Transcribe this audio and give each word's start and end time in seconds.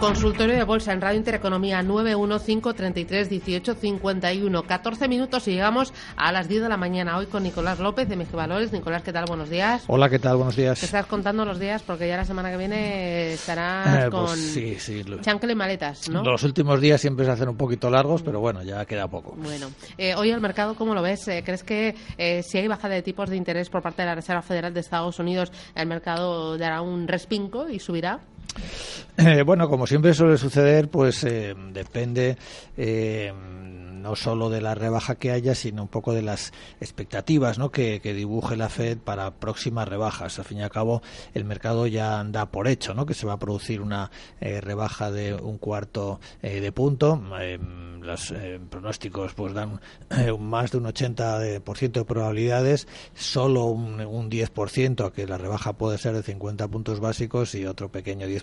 Consultorio 0.00 0.56
de 0.56 0.64
Bolsa 0.64 0.92
en 0.94 1.02
Radio 1.02 1.18
Intereconomía 1.18 1.82
915331851. 1.82 4.64
14 4.66 5.08
minutos 5.08 5.46
y 5.46 5.50
llegamos 5.52 5.92
a 6.16 6.32
las 6.32 6.48
10 6.48 6.62
de 6.62 6.68
la 6.70 6.78
mañana 6.78 7.18
hoy 7.18 7.26
con 7.26 7.42
Nicolás 7.42 7.78
López 7.80 8.08
de 8.08 8.16
MG 8.16 8.32
Valores. 8.32 8.72
Nicolás, 8.72 9.02
¿qué 9.02 9.12
tal? 9.12 9.26
Buenos 9.28 9.50
días. 9.50 9.84
Hola, 9.88 10.08
¿qué 10.08 10.18
tal? 10.18 10.36
Buenos 10.38 10.56
días. 10.56 10.80
Te 10.80 10.86
estás 10.86 11.04
contando 11.04 11.44
los 11.44 11.58
días 11.60 11.82
porque 11.82 12.08
ya 12.08 12.16
la 12.16 12.24
semana 12.24 12.50
que 12.50 12.56
viene 12.56 13.34
estarás 13.34 14.06
Eh, 14.06 14.08
pues 14.10 14.22
con 14.30 14.38
sí, 14.38 14.76
sí. 14.78 15.02
Lo- 15.04 15.20
chancle 15.20 15.52
y 15.52 15.56
maletas, 15.56 16.08
¿no? 16.08 16.22
Los 16.24 16.44
últimos 16.44 16.80
días 16.80 16.98
siempre 16.98 17.26
se 17.26 17.32
hacen 17.32 17.50
un 17.50 17.58
poquito 17.58 17.90
largos, 17.90 18.22
pero 18.22 18.40
bueno, 18.40 18.62
ya 18.62 18.86
queda 18.86 19.06
poco. 19.06 19.34
Bueno, 19.36 19.66
eh, 19.98 20.14
hoy 20.14 20.30
el 20.30 20.40
mercado, 20.40 20.76
¿cómo 20.76 20.94
lo 20.94 21.02
ves? 21.02 21.28
Eh, 21.28 21.42
¿Crees 21.44 21.62
que 21.62 21.94
eh, 22.16 22.42
si 22.42 22.56
hay 22.56 22.68
bajada 22.68 22.94
de 22.94 23.02
tipos 23.02 23.28
de 23.28 23.36
interés 23.36 23.68
por 23.68 23.82
parte 23.82 24.00
de 24.00 24.06
la 24.06 24.14
Reserva 24.14 24.40
Federal 24.40 24.72
de 24.72 24.80
Estados 24.80 25.18
Unidos, 25.18 25.52
el 25.74 25.86
mercado 25.86 26.56
dará 26.56 26.80
un 26.80 27.06
respingo 27.06 27.68
y 27.68 27.78
subirá? 27.80 28.20
Eh, 29.16 29.42
bueno, 29.42 29.68
como 29.68 29.86
siempre 29.86 30.14
suele 30.14 30.38
suceder, 30.38 30.88
pues 30.88 31.24
eh, 31.24 31.54
depende 31.72 32.38
eh, 32.76 33.32
no 34.00 34.16
solo 34.16 34.50
de 34.50 34.60
la 34.60 34.74
rebaja 34.74 35.14
que 35.14 35.30
haya, 35.30 35.54
sino 35.54 35.82
un 35.82 35.88
poco 35.88 36.12
de 36.14 36.22
las 36.22 36.52
expectativas 36.80 37.58
¿no? 37.58 37.70
que, 37.70 38.00
que 38.00 38.14
dibuje 38.14 38.56
la 38.56 38.68
Fed 38.68 38.98
para 38.98 39.32
próximas 39.32 39.88
rebajas. 39.88 40.38
Al 40.38 40.44
fin 40.44 40.58
y 40.58 40.62
al 40.62 40.70
cabo, 40.70 41.02
el 41.34 41.44
mercado 41.44 41.86
ya 41.86 42.18
anda 42.18 42.50
por 42.50 42.66
hecho 42.68 42.94
¿no? 42.94 43.06
que 43.06 43.14
se 43.14 43.26
va 43.26 43.34
a 43.34 43.38
producir 43.38 43.80
una 43.80 44.10
eh, 44.40 44.60
rebaja 44.60 45.10
de 45.10 45.34
un 45.34 45.58
cuarto 45.58 46.20
eh, 46.42 46.60
de 46.60 46.72
punto. 46.72 47.22
Eh, 47.40 47.58
los 48.00 48.32
pronósticos 48.70 49.34
pues 49.34 49.52
dan 49.52 49.78
más 50.38 50.70
de 50.70 50.78
un 50.78 50.84
80% 50.84 51.38
de, 51.38 51.60
por 51.60 51.76
ciento 51.76 52.00
de 52.00 52.06
probabilidades, 52.06 52.88
solo 53.14 53.66
un, 53.66 54.00
un 54.00 54.30
10% 54.30 55.06
a 55.06 55.12
que 55.12 55.26
la 55.26 55.36
rebaja 55.36 55.74
puede 55.74 55.98
ser 55.98 56.14
de 56.14 56.22
50 56.22 56.66
puntos 56.68 56.98
básicos 56.98 57.54
y 57.54 57.66
otro 57.66 57.90
pequeño 57.92 58.26
10% 58.26 58.39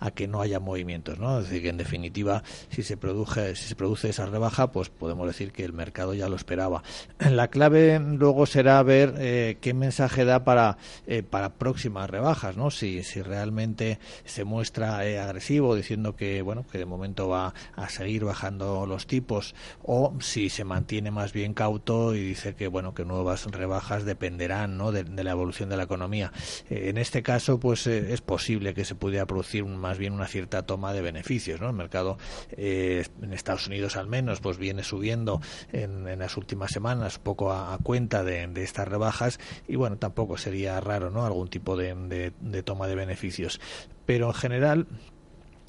a 0.00 0.10
que 0.10 0.28
no 0.28 0.40
haya 0.40 0.60
movimientos, 0.60 1.18
¿no? 1.18 1.38
Es 1.38 1.46
decir, 1.46 1.62
que 1.62 1.68
en 1.68 1.76
definitiva, 1.76 2.42
si 2.70 2.82
se 2.82 2.96
produce, 2.96 3.56
si 3.56 3.68
se 3.68 3.76
produce 3.76 4.08
esa 4.08 4.26
rebaja, 4.26 4.72
pues 4.72 4.88
podemos 4.88 5.26
decir 5.26 5.52
que 5.52 5.64
el 5.64 5.72
mercado 5.72 6.14
ya 6.14 6.28
lo 6.28 6.36
esperaba. 6.36 6.82
La 7.18 7.48
clave 7.48 7.98
luego 8.00 8.46
será 8.46 8.82
ver 8.82 9.14
eh, 9.18 9.58
qué 9.60 9.74
mensaje 9.74 10.24
da 10.24 10.44
para, 10.44 10.78
eh, 11.06 11.22
para 11.22 11.54
próximas 11.54 12.08
rebajas, 12.08 12.56
¿no? 12.56 12.70
Si, 12.70 13.02
si 13.02 13.22
realmente 13.22 13.98
se 14.24 14.44
muestra 14.44 15.06
eh, 15.06 15.18
agresivo 15.18 15.74
diciendo 15.74 16.16
que, 16.16 16.42
bueno, 16.42 16.64
que 16.70 16.78
de 16.78 16.86
momento 16.86 17.28
va 17.28 17.54
a 17.74 17.88
seguir 17.88 18.24
bajando 18.24 18.86
los 18.86 19.06
tipos 19.06 19.54
o 19.82 20.14
si 20.20 20.48
se 20.48 20.64
mantiene 20.64 21.10
más 21.10 21.32
bien 21.32 21.54
cauto 21.54 22.14
y 22.14 22.20
dice 22.20 22.54
que, 22.54 22.68
bueno, 22.68 22.94
que 22.94 23.04
nuevas 23.04 23.46
rebajas 23.46 24.04
dependerán, 24.04 24.76
¿no? 24.76 24.92
De, 24.92 25.04
la 25.04 25.30
evolución 25.30 25.68
de 25.68 25.76
la 25.76 25.84
economía. 25.84 26.32
Eh, 26.70 26.88
en 26.88 26.98
este 26.98 27.22
caso, 27.22 27.58
pues 27.58 27.86
es 27.86 28.20
posible 28.20 28.74
que 28.74 28.84
se 28.86 28.94
pudiera 28.94 29.26
producir 29.26 29.62
un- 29.62 29.76
más 29.76 29.98
bien 29.98 30.12
una 30.14 30.26
cierta 30.26 30.64
toma 30.64 30.92
de 30.94 31.02
beneficios, 31.02 31.60
¿no? 31.60 31.68
El 31.68 31.76
mercado 31.76 32.16
eh, 32.50 33.04
en 33.20 33.32
Estados 33.32 33.66
Unidos 33.66 33.96
al 33.96 34.06
menos, 34.06 34.40
pues 34.40 34.56
viene 34.56 34.82
subiendo 34.82 35.40
en, 35.72 36.08
en 36.08 36.18
las 36.20 36.36
últimas 36.36 36.70
semanas 36.70 37.18
un 37.18 37.22
poco 37.24 37.52
a, 37.52 37.76
cuenta 37.82 38.24
de, 38.24 38.46
estas 38.62 38.88
rebajas 38.88 39.38
y 39.68 39.76
bueno, 39.76 39.98
tampoco 39.98 40.38
sería 40.38 40.80
raro, 40.80 41.10
¿no? 41.10 41.26
Algún 41.26 41.48
tipo 41.48 41.76
de 41.76 42.62
toma 42.64 42.86
de 42.86 42.94
beneficios. 42.94 43.60
Pero 44.06 44.28
en 44.28 44.34
general, 44.34 44.86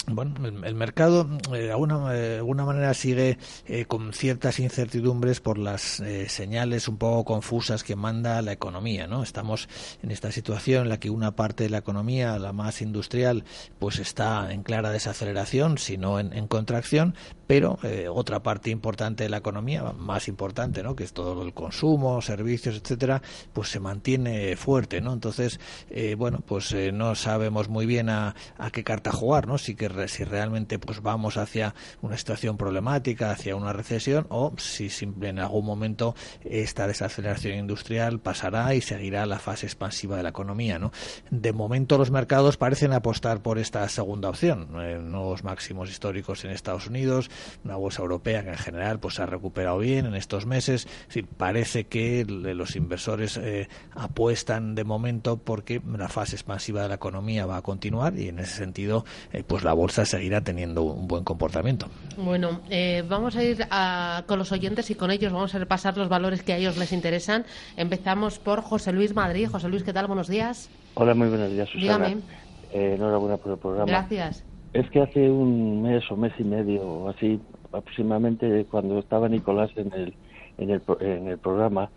bueno, 0.09 0.33
el, 0.45 0.75
mercado 0.75 1.27
eh, 1.53 1.63
de 1.63 1.71
alguna, 1.71 2.15
eh, 2.15 2.37
alguna 2.37 2.63
manera 2.63 2.93
sigue 2.93 3.37
eh, 3.65 3.85
con 3.85 4.13
ciertas 4.13 4.57
incertidumbres 4.59 5.41
por 5.41 5.57
las 5.57 5.99
eh, 5.99 6.29
señales 6.29 6.87
un 6.87 6.97
poco 6.97 7.25
confusas 7.25 7.83
que 7.83 7.97
manda 7.97 8.41
la 8.41 8.53
economía, 8.53 9.05
¿no? 9.07 9.21
Estamos 9.21 9.67
en 10.01 10.11
esta 10.11 10.31
situación 10.31 10.83
en 10.83 10.89
la 10.89 10.99
que 10.99 11.09
una 11.09 11.35
parte 11.35 11.65
de 11.65 11.69
la 11.69 11.79
economía, 11.79 12.39
la 12.39 12.53
más 12.53 12.81
industrial, 12.81 13.43
pues 13.79 13.99
está 13.99 14.53
en 14.53 14.63
clara 14.63 14.91
desaceleración, 14.91 15.77
si 15.77 15.97
no 15.97 16.21
en, 16.21 16.47
contracción, 16.47 17.13
pero 17.45 17.77
eh, 17.83 18.07
otra 18.09 18.41
parte 18.41 18.69
importante 18.69 19.23
de 19.23 19.29
la 19.29 19.37
economía, 19.37 19.83
más 19.97 20.29
importante, 20.29 20.83
¿no? 20.83 20.95
Que 20.95 21.03
es 21.03 21.11
todo 21.11 21.43
el 21.43 21.53
consumo, 21.53 22.21
servicios, 22.21 22.77
etcétera, 22.77 23.21
pues 23.51 23.67
se 23.69 23.81
mantiene 23.81 24.55
fuerte, 24.55 25.01
¿no? 25.01 25.11
Entonces, 25.11 25.59
bueno, 26.17 26.39
pues 26.45 26.73
no 26.93 27.15
sabemos 27.15 27.67
muy 27.67 27.85
bien 27.85 28.09
a, 28.09 28.35
a 28.57 28.71
qué 28.71 28.85
carta 28.85 29.11
jugar, 29.11 29.47
¿no? 29.47 29.57
Si 29.57 29.75
que 29.75 29.89
si 30.07 30.23
realmente 30.23 30.79
pues 30.79 31.01
vamos 31.01 31.37
hacia 31.37 31.73
una 32.01 32.17
situación 32.17 32.57
problemática, 32.57 33.31
hacia 33.31 33.55
una 33.55 33.73
recesión, 33.73 34.27
o 34.29 34.53
si 34.57 34.89
simple 34.89 35.29
en 35.29 35.39
algún 35.39 35.65
momento 35.65 36.15
esta 36.43 36.87
desaceleración 36.87 37.57
industrial 37.57 38.19
pasará 38.19 38.73
y 38.75 38.81
seguirá 38.81 39.25
la 39.25 39.39
fase 39.39 39.65
expansiva 39.65 40.17
de 40.17 40.23
la 40.23 40.29
economía, 40.29 40.79
¿no? 40.79 40.91
De 41.29 41.53
momento 41.53 41.97
los 41.97 42.11
mercados 42.11 42.57
parecen 42.57 42.93
apostar 42.93 43.41
por 43.41 43.59
esta 43.59 43.87
segunda 43.89 44.29
opción, 44.29 44.69
eh, 44.81 44.99
nuevos 45.01 45.43
máximos 45.43 45.89
históricos 45.89 46.45
en 46.45 46.51
Estados 46.51 46.87
Unidos, 46.87 47.29
una 47.63 47.75
bolsa 47.75 48.01
europea 48.01 48.43
que 48.43 48.49
en 48.49 48.57
general 48.57 48.99
pues 48.99 49.19
ha 49.19 49.25
recuperado 49.25 49.79
bien 49.79 50.05
en 50.05 50.15
estos 50.15 50.45
meses, 50.45 50.87
es 51.13 51.23
parece 51.37 51.85
que 51.85 52.25
los 52.25 52.75
inversores 52.75 53.37
eh, 53.37 53.67
apuestan 53.91 54.75
de 54.75 54.83
momento 54.83 55.37
porque 55.37 55.81
la 55.97 56.09
fase 56.09 56.35
expansiva 56.35 56.81
de 56.81 56.89
la 56.89 56.95
economía 56.95 57.45
va 57.45 57.57
a 57.57 57.61
continuar 57.61 58.17
y 58.17 58.29
en 58.29 58.39
ese 58.39 58.55
sentido 58.55 59.05
eh, 59.31 59.43
pues 59.45 59.63
la 59.63 59.73
bolsa 59.77 60.03
seguirá 60.05 60.41
teniendo 60.41 60.83
un 60.83 61.07
buen 61.07 61.23
comportamiento. 61.23 61.87
Bueno, 62.17 62.59
eh, 62.69 63.03
vamos 63.07 63.35
a 63.37 63.43
ir 63.43 63.65
a- 63.71 64.23
con 64.27 64.37
los 64.39 64.51
oyentes 64.51 64.89
y 64.91 64.95
con 64.95 65.11
ellos 65.11 65.31
vamos 65.31 65.55
a 65.55 65.59
repasar 65.59 65.95
los 65.97 66.09
valores 66.09 66.43
que 66.43 66.51
a 66.53 66.57
ellos 66.57 66.77
les 66.77 66.91
interesan. 66.91 67.45
Empezamos 67.77 68.39
por 68.39 68.61
José 68.61 68.91
Luis 68.91 69.15
Madrid. 69.15 69.47
José 69.49 69.69
Luis, 69.69 69.83
¿qué 69.83 69.93
tal? 69.93 70.07
Buenos 70.07 70.27
días. 70.27 70.69
Hola, 70.95 71.13
muy 71.13 71.29
buenos 71.29 71.51
días, 71.51 71.69
Susana. 71.69 72.07
Dígame. 72.07 72.21
Eh, 72.73 72.95
enhorabuena 72.97 73.37
por 73.37 73.53
el 73.53 73.57
programa. 73.59 73.85
Gracias. 73.85 74.43
Es 74.73 74.89
que 74.89 75.01
hace 75.01 75.29
un 75.29 75.81
mes 75.83 76.03
o 76.11 76.17
mes 76.17 76.33
y 76.37 76.43
medio 76.43 76.81
o 76.81 77.09
así, 77.09 77.39
aproximadamente, 77.71 78.65
cuando 78.69 78.99
estaba 78.99 79.29
Nicolás 79.29 79.69
en 79.75 79.93
el, 79.93 80.13
en 80.57 80.69
el, 80.71 80.81
pro- 80.81 80.99
en 80.99 81.27
el 81.27 81.37
programa, 81.37 81.89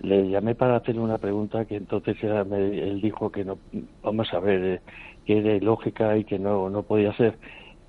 le 0.00 0.28
llamé 0.28 0.54
para 0.54 0.76
hacerle 0.76 1.00
una 1.00 1.18
pregunta 1.18 1.64
que 1.64 1.76
entonces 1.76 2.16
era- 2.22 2.44
me- 2.44 2.56
él 2.82 3.00
dijo 3.00 3.30
que 3.30 3.44
no, 3.44 3.58
vamos 4.02 4.28
a 4.32 4.40
ver, 4.40 4.64
eh, 4.64 4.80
que 5.26 5.38
era 5.38 5.54
ilógica 5.54 6.16
y 6.16 6.24
que 6.24 6.38
no, 6.38 6.70
no 6.70 6.82
podía 6.82 7.12
ser. 7.16 7.36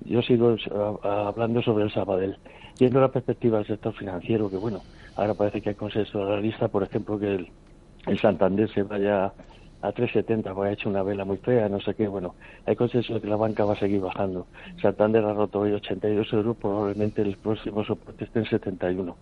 Yo 0.04 0.22
sigo 0.22 0.56
hablando 1.02 1.62
sobre 1.62 1.84
el 1.84 1.92
Sabadell. 1.92 2.36
Viendo 2.78 3.00
la 3.00 3.08
perspectiva 3.08 3.58
del 3.58 3.66
sector 3.66 3.94
financiero, 3.94 4.50
que 4.50 4.56
bueno, 4.56 4.80
ahora 5.16 5.34
parece 5.34 5.60
que 5.60 5.70
hay 5.70 5.74
consenso 5.74 6.24
de 6.24 6.30
la 6.30 6.40
lista, 6.40 6.68
por 6.68 6.82
ejemplo, 6.82 7.18
que 7.18 7.34
el, 7.34 7.48
el 8.06 8.18
Santander 8.18 8.68
se 8.72 8.82
vaya 8.82 9.32
a 9.80 9.92
3,70, 9.92 10.54
porque 10.54 10.70
ha 10.70 10.72
hecho 10.72 10.88
una 10.88 11.02
vela 11.02 11.24
muy 11.24 11.38
fea, 11.38 11.68
no 11.68 11.80
sé 11.80 11.94
qué. 11.94 12.08
Bueno, 12.08 12.34
hay 12.66 12.76
consenso 12.76 13.14
de 13.14 13.20
que 13.20 13.28
la 13.28 13.36
banca 13.36 13.64
va 13.64 13.74
a 13.74 13.78
seguir 13.78 14.00
bajando. 14.00 14.46
Santander 14.80 15.24
ha 15.24 15.32
roto 15.32 15.60
hoy 15.60 15.72
82 15.72 16.32
euros, 16.32 16.56
probablemente 16.56 17.22
el 17.22 17.36
próximo 17.36 17.84
soporte 17.84 18.24
esté 18.24 18.40
en 18.40 18.46
71. 18.46 19.16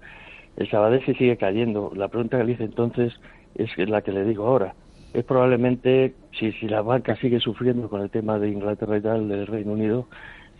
El 0.56 0.70
Sabadell 0.70 1.04
sí 1.04 1.14
sigue 1.14 1.36
cayendo. 1.36 1.92
La 1.94 2.08
pregunta 2.08 2.38
que 2.38 2.44
le 2.44 2.52
hice 2.52 2.64
entonces 2.64 3.12
es 3.54 3.76
la 3.88 4.02
que 4.02 4.12
le 4.12 4.24
digo 4.24 4.46
ahora. 4.46 4.74
Es 5.14 5.24
probablemente, 5.24 6.14
si, 6.38 6.52
si 6.52 6.68
la 6.68 6.82
banca 6.82 7.16
sigue 7.16 7.40
sufriendo 7.40 7.88
con 7.88 8.02
el 8.02 8.10
tema 8.10 8.38
de 8.38 8.50
Inglaterra 8.50 8.98
y 8.98 9.00
tal, 9.00 9.28
del 9.28 9.46
Reino 9.46 9.72
Unido, 9.72 10.06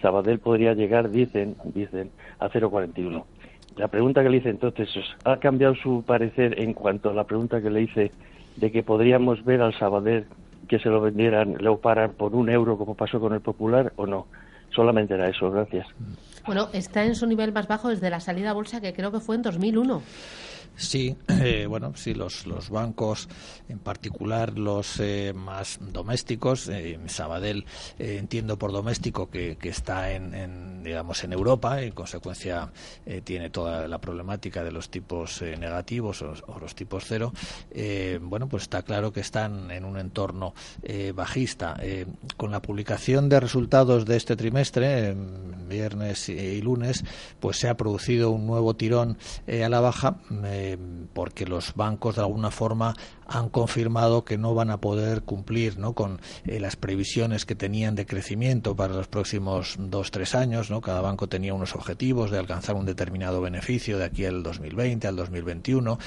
Sabadell 0.01 0.39
podría 0.39 0.75
llegar, 0.75 1.11
dicen, 1.11 1.57
dicen, 1.75 2.11
a 2.39 2.49
0,41. 2.49 3.25
La 3.77 3.89
pregunta 3.89 4.23
que 4.23 4.31
le 4.31 4.39
hice 4.39 4.51
entonces 4.51 4.89
es, 4.97 5.05
¿ha 5.25 5.39
cambiado 5.39 5.75
su 5.75 6.03
parecer 6.07 6.61
en 6.61 6.73
cuanto 6.73 7.11
a 7.11 7.15
la 7.15 7.25
pregunta 7.25 7.61
que 7.61 7.71
le 7.71 7.83
hice 7.83 8.11
de 8.57 8.73
que 8.73 8.83
podríamos 8.83 9.45
ver 9.45 9.61
al 9.61 9.79
Sabadell 9.79 10.27
que 10.69 10.79
se 10.79 10.89
lo 10.89 11.01
vendieran, 11.01 11.57
lo 11.61 11.79
paran 11.79 12.13
por 12.13 12.35
un 12.35 12.49
euro 12.49 12.79
como 12.79 12.95
pasó 12.95 13.21
con 13.21 13.35
el 13.35 13.41
Popular 13.41 13.93
o 13.97 14.07
no? 14.07 14.27
Solamente 14.75 15.15
era 15.15 15.29
eso, 15.29 15.51
gracias. 15.51 15.87
Bueno, 16.47 16.69
está 16.73 17.05
en 17.05 17.15
su 17.15 17.27
nivel 17.27 17.53
más 17.53 17.69
bajo 17.69 17.89
desde 17.89 18.11
la 18.11 18.21
salida 18.21 18.53
bolsa 18.53 18.81
que 18.81 18.93
creo 18.93 19.13
que 19.13 19.21
fue 19.21 19.37
en 19.37 19.43
2001. 19.43 20.03
Sí, 20.77 21.17
eh, 21.29 21.67
bueno, 21.67 21.95
sí, 21.97 22.15
los, 22.15 22.47
los 22.47 22.69
bancos, 22.69 23.29
en 23.69 23.79
particular 23.79 24.59
los 24.59 25.01
eh, 25.01 25.33
más 25.35 25.79
domésticos, 25.81 26.69
eh, 26.69 26.99
Sabadell 27.07 27.65
entiendo 27.99 28.59
por 28.59 28.73
doméstico 28.73 29.31
que, 29.31 29.57
que 29.57 29.71
está 29.71 30.13
en, 30.13 30.83
digamos, 30.83 31.25
en 31.25 31.33
Europa 31.33 31.83
y 31.83 31.87
en 31.87 31.93
consecuencia 31.93 32.71
tiene 33.25 33.51
toda 33.51 33.89
la 33.89 33.99
problemática 34.01 34.63
de 34.63 34.73
los 34.73 34.91
tipos 34.91 35.43
negativos 35.43 36.23
o, 36.23 36.59
los 36.61 36.75
tipos 36.75 37.05
cero. 37.07 37.33
bueno, 38.21 38.49
pues 38.49 38.65
está 38.65 38.83
claro 38.83 39.13
que 39.13 39.21
están 39.21 39.71
en 39.71 39.85
un 39.85 39.99
entorno 39.99 40.55
bajista. 41.15 41.77
con 42.37 42.51
la 42.51 42.61
publicación 42.61 43.29
de 43.29 43.41
resultados 43.41 44.05
de 44.05 44.17
este 44.17 44.37
trimestre, 44.37 45.17
viernes 45.69 46.29
y, 46.29 46.61
lunes, 46.61 47.05
pues 47.41 47.59
se 47.59 47.69
ha 47.69 47.77
producido 47.77 48.31
un 48.31 48.47
nuevo 48.47 48.75
tirón 48.75 49.19
a 49.47 49.69
la 49.69 49.81
baja 49.81 50.19
porque 51.13 51.47
los 51.47 51.75
bancos 51.75 52.17
de 52.17 52.23
alguna 52.23 52.51
forma 52.51 52.95
han 53.27 53.49
confirmado 53.49 54.25
que 54.25 54.39
no 54.39 54.55
van 54.55 54.71
a 54.71 54.81
poder 54.81 55.23
cumplir 55.23 55.79
¿no? 55.79 55.95
con 55.95 56.21
eh, 56.45 56.61
las 56.61 56.77
previsiones 56.77 57.45
que 57.45 57.55
tenían 57.55 57.95
de 57.95 58.07
crecimiento 58.07 58.77
para 58.77 58.95
los 58.95 59.09
próximos 59.09 59.77
dos 59.79 60.11
tres 60.11 60.35
años. 60.35 60.71
¿no? 60.71 60.81
Cada 60.81 61.01
banco 61.01 61.29
tenía 61.29 61.55
unos 61.55 61.75
objetivos 61.75 62.31
de 62.31 62.39
alcanzar 62.39 62.77
un 62.77 62.87
determinado 62.87 63.41
beneficio 63.41 63.99
de 63.99 64.05
aquí 64.05 64.25
al 64.25 64.43
2020, 64.43 65.07
al 65.07 65.17
2021 65.17 65.99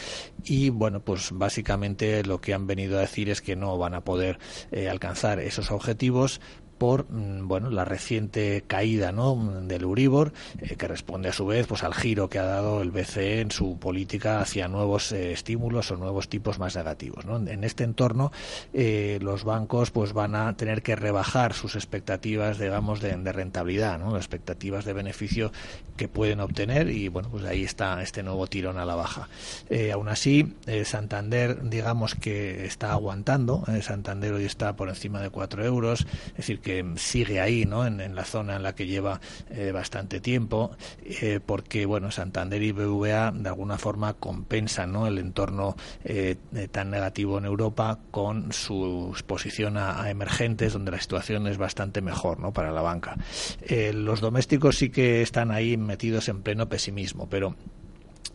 y 0.46 0.70
bueno, 0.70 1.02
pues 1.02 1.30
básicamente 1.32 2.24
lo 2.24 2.42
que 2.42 2.54
han 2.54 2.68
venido 2.68 2.98
a 2.98 3.02
decir 3.02 3.30
es 3.30 3.42
que 3.42 3.56
no 3.56 3.78
van 3.78 3.94
a 3.94 4.04
poder 4.04 4.40
eh, 4.72 4.90
alcanzar 4.90 5.40
esos 5.40 5.72
objetivos 5.72 6.42
por 6.80 7.06
mm, 7.12 7.48
bueno 7.48 7.70
la 7.70 7.86
reciente 7.86 8.64
caída 8.66 9.12
¿no? 9.12 9.36
del 9.62 9.84
Euribor 9.84 10.34
eh, 10.60 10.76
que 10.76 10.88
responde 10.88 11.30
a 11.30 11.34
su 11.34 11.46
vez 11.46 11.68
pues 11.68 11.84
al 11.84 11.94
giro 11.94 12.30
que 12.30 12.40
ha 12.40 12.46
dado 12.46 12.82
el 12.82 12.90
BCE 12.90 13.42
en 13.42 13.52
su 13.52 13.78
política 13.78 14.42
hacia 14.42 14.68
nuevos 14.68 15.12
eh, 15.12 15.34
estímulos 15.34 15.92
o 15.92 15.98
nuevos 15.98 16.30
tipos 16.30 16.58
más 16.58 16.76
negativos 16.76 17.26
¿no? 17.26 17.38
en 17.38 17.64
este 17.64 17.84
entorno 17.84 18.32
eh, 18.74 19.20
los 19.22 19.44
bancos 19.44 19.92
pues 19.92 20.14
van 20.14 20.34
a 20.34 20.56
tener 20.56 20.82
que 20.82 20.96
rebajar 20.96 21.54
sus 21.54 21.76
expectativas 21.76 22.58
digamos 22.58 23.02
de, 23.02 23.20
rentabilidad 23.30 24.00
¿no? 24.00 24.14
las 24.14 24.22
expectativas 24.22 24.86
de 24.86 24.94
beneficio 24.94 25.52
que 25.98 26.08
pueden 26.08 26.40
obtener 26.40 26.90
y 26.90 27.10
bueno 27.10 27.30
pues 27.30 27.44
ahí 27.44 27.64
está 27.64 28.02
este 28.02 28.24
nuevo 28.24 28.48
tirón 28.48 28.78
a 28.78 28.86
la 28.86 28.96
baja 28.96 29.28
aún 29.94 30.08
así 30.08 30.56
Santander 30.86 31.70
digamos 31.70 32.16
que 32.16 32.66
está 32.66 32.94
aguantando 32.94 33.66
Santander 33.82 34.34
hoy 34.34 34.46
está 34.46 34.76
por 34.78 34.88
encima 34.88 35.22
de 35.22 35.30
4 35.30 35.66
euros 35.66 36.08
es 36.30 36.38
decir 36.38 36.62
que 36.62 36.69
que 36.70 36.86
sigue 36.98 37.42
ahí, 37.42 37.66
¿no? 37.66 37.88
En, 37.88 38.14
la 38.14 38.24
zona 38.26 38.56
en 38.56 38.62
la 38.62 38.76
que 38.76 38.86
lleva 38.86 39.20
eh, 39.50 39.72
bastante 39.72 40.20
tiempo, 40.20 40.70
eh, 41.04 41.40
porque 41.44 41.88
bueno, 41.88 42.12
Santander 42.12 42.62
y 42.62 42.72
BVA 42.72 43.32
de 43.32 43.50
alguna 43.50 43.80
forma 43.80 44.14
compensan, 44.14 44.92
¿no? 44.92 45.08
El 45.08 45.18
entorno 45.18 45.76
eh, 46.04 46.36
tan 46.72 46.92
negativo 46.92 47.40
en 47.40 47.46
Europa 47.46 47.98
con 48.12 48.52
su 48.52 49.10
exposición 49.12 49.78
a, 49.78 50.04
a, 50.04 50.12
emergentes, 50.12 50.74
donde 50.74 50.92
la 50.92 51.02
situación 51.02 51.48
es 51.48 51.58
bastante 51.58 52.04
mejor, 52.04 52.40
¿no? 52.40 52.54
Para 52.54 52.72
la 52.72 52.84
banca. 52.84 53.18
los 53.94 54.22
domésticos 54.22 54.78
sí 54.78 54.92
que 54.92 55.24
están 55.24 55.50
ahí 55.50 55.76
metidos 55.76 56.30
en 56.30 56.44
pleno 56.44 56.70
pesimismo, 56.70 57.28
pero 57.30 57.56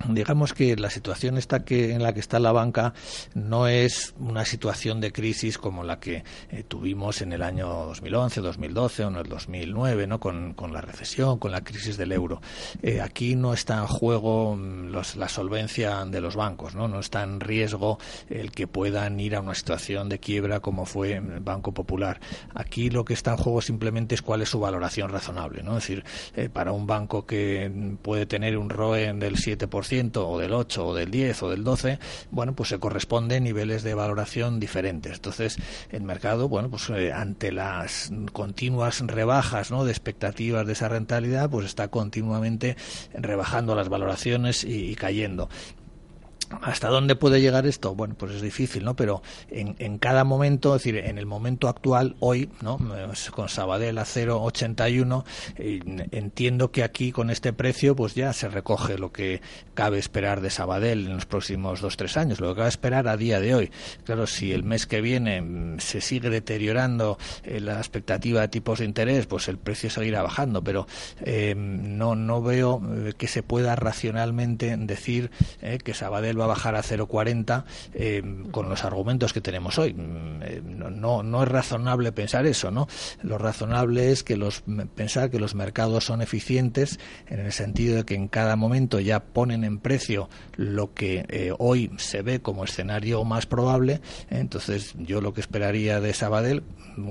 digamos 0.08 0.52
que 0.52 0.76
la 0.76 0.90
situación 0.90 1.38
está 1.38 1.64
que 1.64 1.92
en 1.92 2.02
la 2.02 2.12
que 2.12 2.20
está 2.20 2.38
la 2.38 2.52
banca 2.52 2.94
no 3.34 3.68
es 3.68 4.14
una 4.18 4.44
situación 4.44 5.00
de 5.00 5.12
crisis 5.12 5.58
como 5.58 5.84
la 5.84 6.00
que 6.00 6.24
eh, 6.50 6.64
tuvimos 6.66 7.22
en 7.22 7.32
el 7.32 7.42
año 7.42 7.68
2011, 7.68 8.40
2012 8.40 9.04
o 9.04 9.08
en 9.08 9.16
el 9.16 9.28
2009, 9.28 10.06
¿no? 10.06 10.20
Con, 10.20 10.54
la 10.72 10.80
recesión, 10.80 11.38
con 11.38 11.52
la 11.52 11.62
crisis 11.62 11.96
del 11.96 12.12
euro. 12.12 12.40
Eh, 12.82 13.00
aquí 13.00 13.36
no 13.36 13.54
está 13.54 13.78
en 13.78 13.86
juego 13.86 14.56
mm, 14.56 14.92
la 15.16 15.28
solvencia 15.28 16.04
de 16.04 16.20
los 16.20 16.36
bancos, 16.36 16.74
¿no? 16.74 16.88
No 16.88 17.00
está 17.00 17.22
en 17.22 17.40
riesgo 17.40 17.98
el 18.28 18.50
que 18.50 18.66
puedan 18.66 19.20
ir 19.20 19.36
a 19.36 19.40
una 19.40 19.54
situación 19.54 20.08
de 20.08 20.18
quiebra 20.18 20.60
como 20.60 20.86
fue 20.86 21.14
el 21.14 21.40
Banco 21.40 21.72
Popular. 21.72 22.20
Aquí 22.54 22.90
lo 22.90 23.04
que 23.04 23.14
está 23.14 23.32
en 23.32 23.36
juego 23.38 23.60
simplemente 23.60 24.14
es 24.14 24.22
cuál 24.22 24.42
es 24.42 24.48
su 24.48 24.60
valoración 24.60 25.10
razonable, 25.10 25.62
¿no? 25.62 25.78
Es 25.78 25.84
decir, 25.84 26.04
eh, 26.34 26.48
para 26.48 26.72
un 26.72 26.86
banco 26.86 27.26
que 27.26 27.70
puede 28.02 28.26
tener 28.26 28.58
un 28.58 28.70
ROE 28.70 29.12
del 29.12 29.36
7% 29.36 29.83
o 30.28 30.38
del 30.38 30.52
8 30.52 30.86
o 30.86 30.94
del 30.94 31.10
10 31.10 31.42
o 31.42 31.50
del 31.50 31.64
12, 31.64 31.98
bueno, 32.30 32.54
pues 32.54 32.70
se 32.70 32.78
corresponden 32.78 33.44
niveles 33.44 33.82
de 33.82 33.94
valoración 33.94 34.60
diferentes. 34.60 35.14
Entonces, 35.14 35.58
el 35.90 36.02
mercado, 36.02 36.48
bueno, 36.48 36.70
pues 36.70 36.88
eh, 36.90 37.12
ante 37.12 37.52
las 37.52 38.10
continuas 38.32 39.00
rebajas, 39.00 39.70
de 39.84 39.90
expectativas 39.90 40.66
de 40.66 40.74
esa 40.74 40.88
rentabilidad, 40.88 41.50
pues 41.50 41.66
está 41.66 41.88
continuamente 41.88 42.76
rebajando 43.12 43.74
las 43.74 43.88
valoraciones 43.88 44.62
y 44.62 44.94
cayendo. 44.94 45.48
¿Hasta 46.62 46.88
dónde 46.88 47.16
puede 47.16 47.40
llegar 47.40 47.66
esto? 47.66 47.94
Bueno, 47.94 48.14
pues 48.16 48.32
es 48.32 48.42
difícil, 48.42 48.84
¿no? 48.84 48.96
Pero 48.96 49.22
en, 49.50 49.76
en, 49.78 49.98
cada 49.98 50.24
momento, 50.24 50.74
es 50.74 50.82
decir, 50.82 50.96
en 50.98 51.18
el 51.18 51.26
momento 51.26 51.68
actual, 51.68 52.16
hoy, 52.20 52.50
¿no? 52.62 52.78
Con 53.34 53.48
Sabadell 53.48 53.98
a 53.98 54.04
0,81, 54.04 55.24
entiendo 56.12 56.70
que 56.70 56.82
aquí 56.82 57.12
con 57.12 57.30
este 57.30 57.52
precio, 57.52 57.96
pues 57.96 58.14
ya 58.14 58.32
se 58.32 58.48
recoge 58.48 58.98
lo 58.98 59.12
que 59.12 59.40
cabe 59.74 59.98
esperar 59.98 60.40
de 60.40 60.50
Sabadell 60.50 61.06
en 61.06 61.14
los 61.14 61.26
próximos 61.26 61.80
dos, 61.80 61.96
tres 61.96 62.16
años, 62.16 62.40
lo 62.40 62.50
que 62.50 62.58
cabe 62.58 62.68
esperar 62.68 63.08
a 63.08 63.16
día 63.16 63.40
de 63.40 63.54
hoy. 63.54 63.70
Claro, 64.04 64.26
si 64.26 64.52
el 64.52 64.64
mes 64.64 64.86
que 64.86 65.00
viene 65.00 65.40
mm, 65.40 65.78
se 65.80 66.00
sigue 66.00 66.30
deteriorando 66.30 67.18
eh, 67.42 67.60
la 67.60 67.78
expectativa 67.78 68.40
de 68.40 68.48
tipos 68.48 68.78
de 68.78 68.84
interés, 68.84 69.26
pues 69.26 69.48
el 69.48 69.58
precio 69.58 69.90
seguirá 69.90 70.22
bajando, 70.22 70.62
pero 70.62 70.86
eh, 71.20 71.54
no, 71.56 72.14
no 72.14 72.42
veo 72.42 72.80
eh, 72.96 73.12
que 73.16 73.28
se 73.28 73.42
pueda 73.42 73.76
racionalmente 73.76 74.76
decir 74.76 75.30
que 75.82 75.94
Sabadell 75.94 76.40
va 76.40 76.43
a 76.44 76.48
bajar 76.48 76.74
a 76.76 76.82
0,40 76.82 77.64
eh, 77.94 78.22
con 78.50 78.68
los 78.68 78.84
argumentos 78.84 79.32
que 79.32 79.40
tenemos 79.40 79.78
hoy. 79.78 79.94
Mm, 79.94 80.42
eh, 80.42 80.62
no, 80.64 81.22
no 81.22 81.42
es 81.42 81.48
razonable 81.48 82.12
pensar 82.12 82.46
eso, 82.46 82.70
¿no? 82.70 82.88
Lo 83.22 83.38
razonable 83.38 84.12
es 84.12 84.22
que 84.22 84.36
los 84.36 84.62
pensar 84.94 85.30
que 85.30 85.38
los 85.38 85.54
mercados 85.54 86.04
son 86.04 86.22
eficientes 86.22 86.98
en 87.28 87.40
el 87.40 87.52
sentido 87.52 87.96
de 87.96 88.04
que 88.04 88.14
en 88.14 88.28
cada 88.28 88.56
momento 88.56 89.00
ya 89.00 89.20
ponen 89.20 89.64
en 89.64 89.78
precio 89.78 90.28
lo 90.56 90.94
que 90.94 91.24
eh, 91.28 91.52
hoy 91.58 91.90
se 91.96 92.22
ve 92.22 92.40
como 92.40 92.64
escenario 92.64 93.24
más 93.24 93.46
probable. 93.46 94.00
Entonces, 94.30 94.94
yo 94.98 95.20
lo 95.20 95.34
que 95.34 95.40
esperaría 95.40 96.00
de 96.00 96.12
Sabadell, 96.12 96.62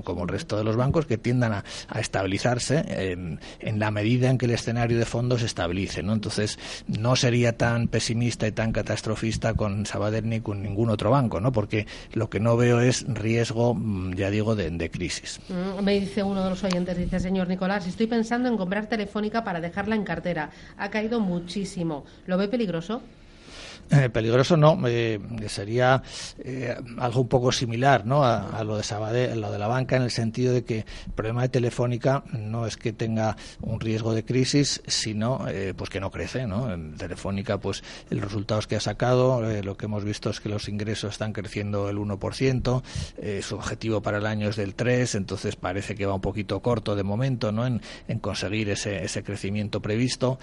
como 0.03 0.24
el 0.24 0.30
resto 0.30 0.57
de 0.57 0.63
los 0.63 0.75
bancos, 0.75 1.06
que 1.06 1.18
tiendan 1.18 1.53
a, 1.53 1.63
estabilizarse 2.00 2.83
en 2.88 3.80
la 3.80 3.91
medida 3.91 4.30
en 4.30 4.38
que 4.38 4.45
el 4.45 4.51
escenario 4.51 4.97
de 4.97 5.06
fondo 5.06 5.38
se 5.38 5.45
estabilice, 5.45 6.03
¿no? 6.03 6.13
Entonces, 6.13 6.59
no 6.88 7.15
sería 7.15 7.57
tan 7.57 7.88
pesimista 7.88 8.47
y 8.47 8.51
tan 8.51 8.71
catastrófico 8.71 9.22
con 9.55 9.85
Sabadell 9.85 10.27
ni 10.27 10.41
con 10.41 10.61
ningún 10.61 10.89
otro 10.89 11.11
banco, 11.11 11.39
¿no? 11.39 11.51
Porque 11.51 11.87
lo 12.13 12.29
que 12.29 12.39
no 12.39 12.57
veo 12.57 12.81
es 12.81 13.05
riesgo, 13.07 13.73
mm, 13.73 14.13
ya 14.15 14.30
digo, 14.30 14.56
de, 14.56 14.69
de 14.69 14.89
crisis. 14.89 15.39
Mm, 15.49 15.83
me 15.83 15.99
dice 15.99 16.23
uno 16.23 16.44
de 16.44 16.49
los 16.49 16.63
oyentes, 16.63 16.97
dice, 16.97 17.19
señor 17.19 17.47
Nicolás, 17.47 17.87
estoy 17.87 18.07
pensando 18.07 18.49
en 18.49 18.57
comprar 18.57 18.87
Telefónica 18.87 19.44
para 19.44 19.61
dejarla 19.61 19.95
en 19.95 20.03
cartera. 20.03 20.49
Ha 20.77 20.89
caído 20.89 21.19
muchísimo. 21.19 22.06
¿Lo 22.27 22.37
ve 22.37 22.47
peligroso? 22.47 23.01
Eh, 23.92 24.09
peligroso 24.09 24.57
no, 24.57 24.80
eh, 24.87 25.19
sería 25.47 26.02
eh, 26.40 26.75
algo 26.97 27.21
un 27.21 27.28
poco 27.28 27.52
similar 27.52 28.06
¿no? 28.06 28.23
a, 28.23 28.63
lo 28.63 28.78
de 28.78 28.83
Sabadell, 28.83 29.40
lo 29.40 29.52
de 29.52 29.59
la 29.59 29.68
banca, 29.68 29.95
en 29.95 30.04
el 30.04 30.11
sentido 30.11 30.54
de 30.54 30.63
que 30.63 30.80
el 30.80 31.13
problema 31.13 31.44
de 31.44 31.49
Telefónica 31.49 32.23
no 32.31 32.66
es 32.66 32.78
que 32.78 32.94
tenga 32.94 33.35
un 33.61 33.80
riesgo 33.80 34.13
de 34.13 34.25
crisis, 34.25 34.81
sino 34.87 35.45
pues 35.75 35.90
que 35.90 35.99
no 35.99 36.11
crece. 36.11 36.47
¿no? 36.47 36.73
En 36.73 36.95
Telefónica, 36.95 37.59
pues 37.59 37.83
los 38.09 38.23
resultados 38.23 38.68
que 38.68 38.75
ha 38.75 38.80
sacado, 38.80 39.42
lo 39.61 39.78
que 39.78 39.85
hemos 39.85 40.04
visto 40.04 40.30
es 40.30 40.40
que 40.40 40.49
los 40.49 40.69
ingresos 40.69 41.11
están 41.11 41.33
creciendo 41.33 41.90
el 41.90 41.97
1%, 41.97 42.83
su 43.42 43.56
objetivo 43.56 44.02
para 44.02 44.18
el 44.18 44.25
año 44.25 44.49
es 44.49 44.56
del 44.56 44.75
3%, 44.75 45.18
entonces 45.18 45.56
parece 45.56 45.95
que 45.95 46.06
va 46.06 46.16
un 46.16 46.21
poquito 46.21 46.61
corto 46.61 46.95
de 46.95 47.04
momento 47.04 47.52
¿no? 47.52 47.66
en, 47.68 47.81
conseguir 48.21 48.69
ese, 48.69 49.04
ese 49.04 49.23
crecimiento 49.23 49.81
previsto. 49.81 50.40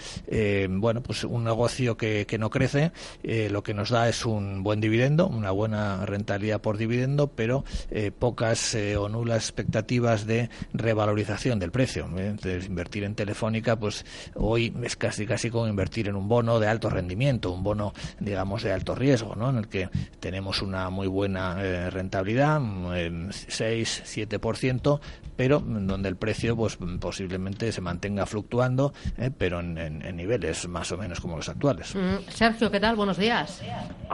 bueno, 0.69 1.03
pues 1.03 1.25
un 1.25 1.45
negocio 1.45 1.97
que, 1.97 2.27
que 2.27 2.39
no 2.39 2.51
crece 2.51 2.93
eh, 3.33 3.49
lo 3.49 3.63
que 3.63 3.75
nos 3.75 3.91
da 3.91 4.09
es 4.09 4.27
un 4.27 4.65
buen 4.65 4.81
dividendo, 4.81 5.29
una 5.29 5.53
buena 5.53 6.05
rentabilidad 6.05 6.61
por 6.61 6.79
dividendo, 6.79 7.29
pero 7.29 7.63
eh, 7.93 8.11
pocas 8.11 8.75
eh, 8.75 8.97
o 8.97 9.09
nulas 9.09 9.45
expectativas 9.45 10.27
de 10.27 10.51
revalorización 10.73 11.61
del 11.61 11.71
precio. 11.71 12.09
Entonces, 12.17 12.67
invertir 12.67 13.05
en 13.05 13.15
Telefónica, 13.15 13.77
pues 13.77 14.05
hoy 14.35 14.75
es 14.83 14.97
casi 14.97 15.27
casi 15.27 15.49
como 15.49 15.69
invertir 15.69 16.09
en 16.09 16.17
un 16.17 16.27
bono 16.27 16.59
de 16.59 16.67
alto 16.67 16.91
rendimiento, 16.91 17.53
un 17.53 17.63
bono, 17.63 17.93
digamos, 18.19 18.65
de 18.65 18.73
alto 18.73 18.97
riesgo, 18.97 19.37
¿no? 19.37 19.51
en 19.51 19.59
el 19.59 19.69
que 19.69 19.89
tenemos 20.19 20.61
una 20.61 20.91
muy 20.91 21.07
buena 21.07 21.55
rentabilidad, 21.91 22.61
6-7%, 22.61 24.99
pero 25.37 25.61
donde 25.61 26.09
el 26.09 26.17
precio 26.17 26.57
pues 26.57 26.79
posiblemente 26.99 27.71
se 27.71 27.81
mantenga 27.81 28.27
fluctuando, 28.27 28.93
pero 29.39 29.61
en, 29.61 30.17
niveles 30.17 30.67
más 30.67 30.91
o 30.91 30.99
menos 30.99 31.21
como 31.21 31.37
los 31.37 31.49
actuales. 31.49 31.95
Mm, 31.95 32.29
Sergio, 32.29 32.73
¿qué 32.73 32.81
tal? 32.81 32.97
Días. 33.21 33.63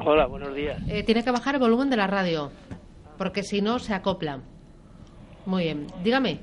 Hola, 0.05 0.27
buenos 0.27 0.55
días. 0.55 0.79
Eh, 0.89 1.03
tiene 1.05 1.25
que 1.25 1.31
bajar 1.31 1.55
el 1.55 1.61
volumen 1.61 1.89
de 1.89 1.97
la 1.97 2.07
radio, 2.07 2.51
porque 3.17 3.43
si 3.43 3.63
no 3.63 3.79
se 3.79 3.95
acopla. 3.95 4.41
Muy 5.47 5.65
bien. 5.65 5.87
Dígame. 6.03 6.41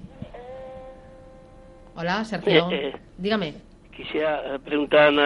Hola, 1.95 2.23
Sergio. 2.23 2.71
Eh, 2.71 2.87
eh, 2.87 2.95
Dígame. 3.17 3.53
Quisiera 3.95 4.57
preguntar 4.63 5.03
al, 5.03 5.17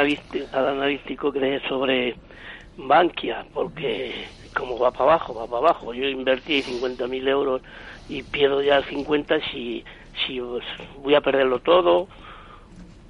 analístico 0.54 1.32
que 1.32 1.62
sobre 1.70 2.16
Bankia, 2.76 3.46
porque 3.54 4.26
como 4.56 4.78
va 4.78 4.92
para 4.92 5.12
abajo, 5.12 5.34
va 5.36 5.46
para 5.46 5.58
abajo. 5.60 5.94
Yo 5.94 6.10
invertí 6.10 6.62
50.000 6.62 7.28
euros 7.28 7.62
y 8.10 8.24
pierdo 8.24 8.62
ya 8.62 8.82
50 8.82 9.40
si, 9.52 9.86
si 10.26 10.40
voy 10.40 11.16
a 11.16 11.22
perderlo 11.22 11.60
todo 11.60 12.08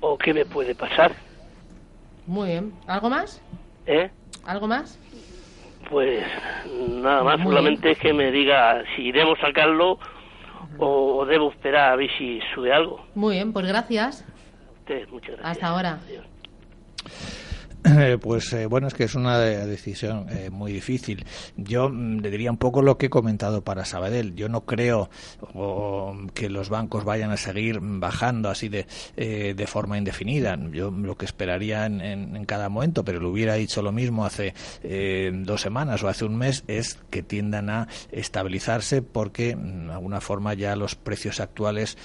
o 0.01 0.17
qué 0.17 0.33
me 0.33 0.45
puede 0.45 0.75
pasar. 0.75 1.15
Muy 2.27 2.49
bien. 2.49 2.73
¿Algo 2.85 3.09
más? 3.09 3.41
¿Eh? 3.87 4.11
¿Algo 4.45 4.67
más? 4.67 4.99
Pues 5.89 6.25
nada 7.01 7.23
más, 7.23 7.41
solamente 7.41 7.91
es 7.91 7.97
que 7.97 8.13
me 8.13 8.31
diga 8.31 8.83
si 8.95 9.11
debo 9.13 9.37
sacarlo 9.37 9.97
o, 10.77 11.25
debo 11.25 11.51
esperar 11.51 11.93
a 11.93 11.95
ver 11.95 12.09
si 12.17 12.41
sube 12.53 12.73
algo. 12.73 13.03
Muy 13.15 13.35
bien, 13.35 13.53
pues 13.53 13.65
gracias. 13.65 14.25
muchas 15.09 15.37
gracias. 15.37 15.45
Hasta 15.45 15.67
ahora. 15.67 15.99
pues 18.21 18.51
eh, 18.53 18.65
bueno, 18.65 18.87
es 18.87 18.93
que 18.93 19.03
es 19.03 19.15
una 19.15 19.39
decisión 19.39 20.27
eh, 20.29 20.49
muy 20.49 20.71
difícil. 20.71 21.25
Yo 21.55 21.89
mm, 21.89 22.19
le 22.19 22.29
diría 22.29 22.51
un 22.51 22.57
poco 22.57 22.81
lo 22.81 22.97
que 22.97 23.07
he 23.07 23.09
comentado 23.09 23.63
para 23.63 23.85
Sabadell. 23.85 24.35
Yo 24.35 24.49
no 24.49 24.65
creo 24.65 25.09
que 26.33 26.49
los 26.49 26.69
bancos 26.69 27.03
vayan 27.03 27.31
a 27.31 27.37
seguir 27.37 27.79
bajando 27.81 28.49
así 28.49 28.69
de, 28.69 28.87
eh, 29.15 29.53
de 29.55 29.67
forma 29.67 29.97
indefinida. 29.97 30.57
Yo 30.71 30.91
lo 30.91 31.15
que 31.15 31.25
esperaría 31.25 31.85
en, 31.85 32.01
en, 32.01 32.45
cada 32.45 32.69
momento, 32.69 33.03
pero 33.03 33.19
lo 33.19 33.29
hubiera 33.29 33.55
dicho 33.55 33.81
lo 33.81 33.91
mismo 33.91 34.25
hace 34.25 34.53
dos 35.33 35.61
semanas 35.61 36.03
o 36.03 36.07
hace 36.07 36.25
un 36.25 36.37
mes, 36.37 36.63
es 36.67 36.99
que 37.09 37.23
tiendan 37.23 37.69
a 37.69 37.87
estabilizarse 38.11 39.01
porque 39.01 39.55
mm, 39.55 39.87
de 39.87 39.93
alguna 39.93 40.21
forma 40.21 40.53
ya 40.53 40.75
los 40.75 40.95
precios 40.95 41.39
actuales 41.39 41.97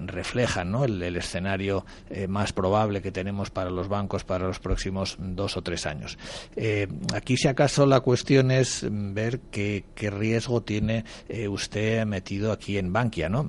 reflejan 0.00 0.70
¿no? 0.70 0.84
el, 0.84 1.02
el 1.02 1.16
escenario 1.16 1.84
más 2.28 2.52
probable 2.52 3.02
que 3.02 3.12
tenemos 3.12 3.50
para 3.50 3.70
los 3.70 3.88
bancos 3.88 4.24
para 4.24 4.46
los 4.46 4.58
próximos 4.58 5.15
dos 5.18 5.56
o 5.56 5.62
tres 5.62 5.86
años. 5.86 6.18
Eh, 6.56 6.88
aquí, 7.14 7.36
si 7.36 7.48
acaso, 7.48 7.86
la 7.86 8.00
cuestión 8.00 8.50
es 8.50 8.86
ver 8.90 9.40
qué, 9.50 9.84
riesgo 9.96 10.62
tiene 10.62 11.04
eh, 11.28 11.48
usted 11.48 12.06
metido 12.06 12.52
aquí 12.52 12.78
en 12.78 12.92
Bankia, 12.92 13.28
¿no? 13.28 13.48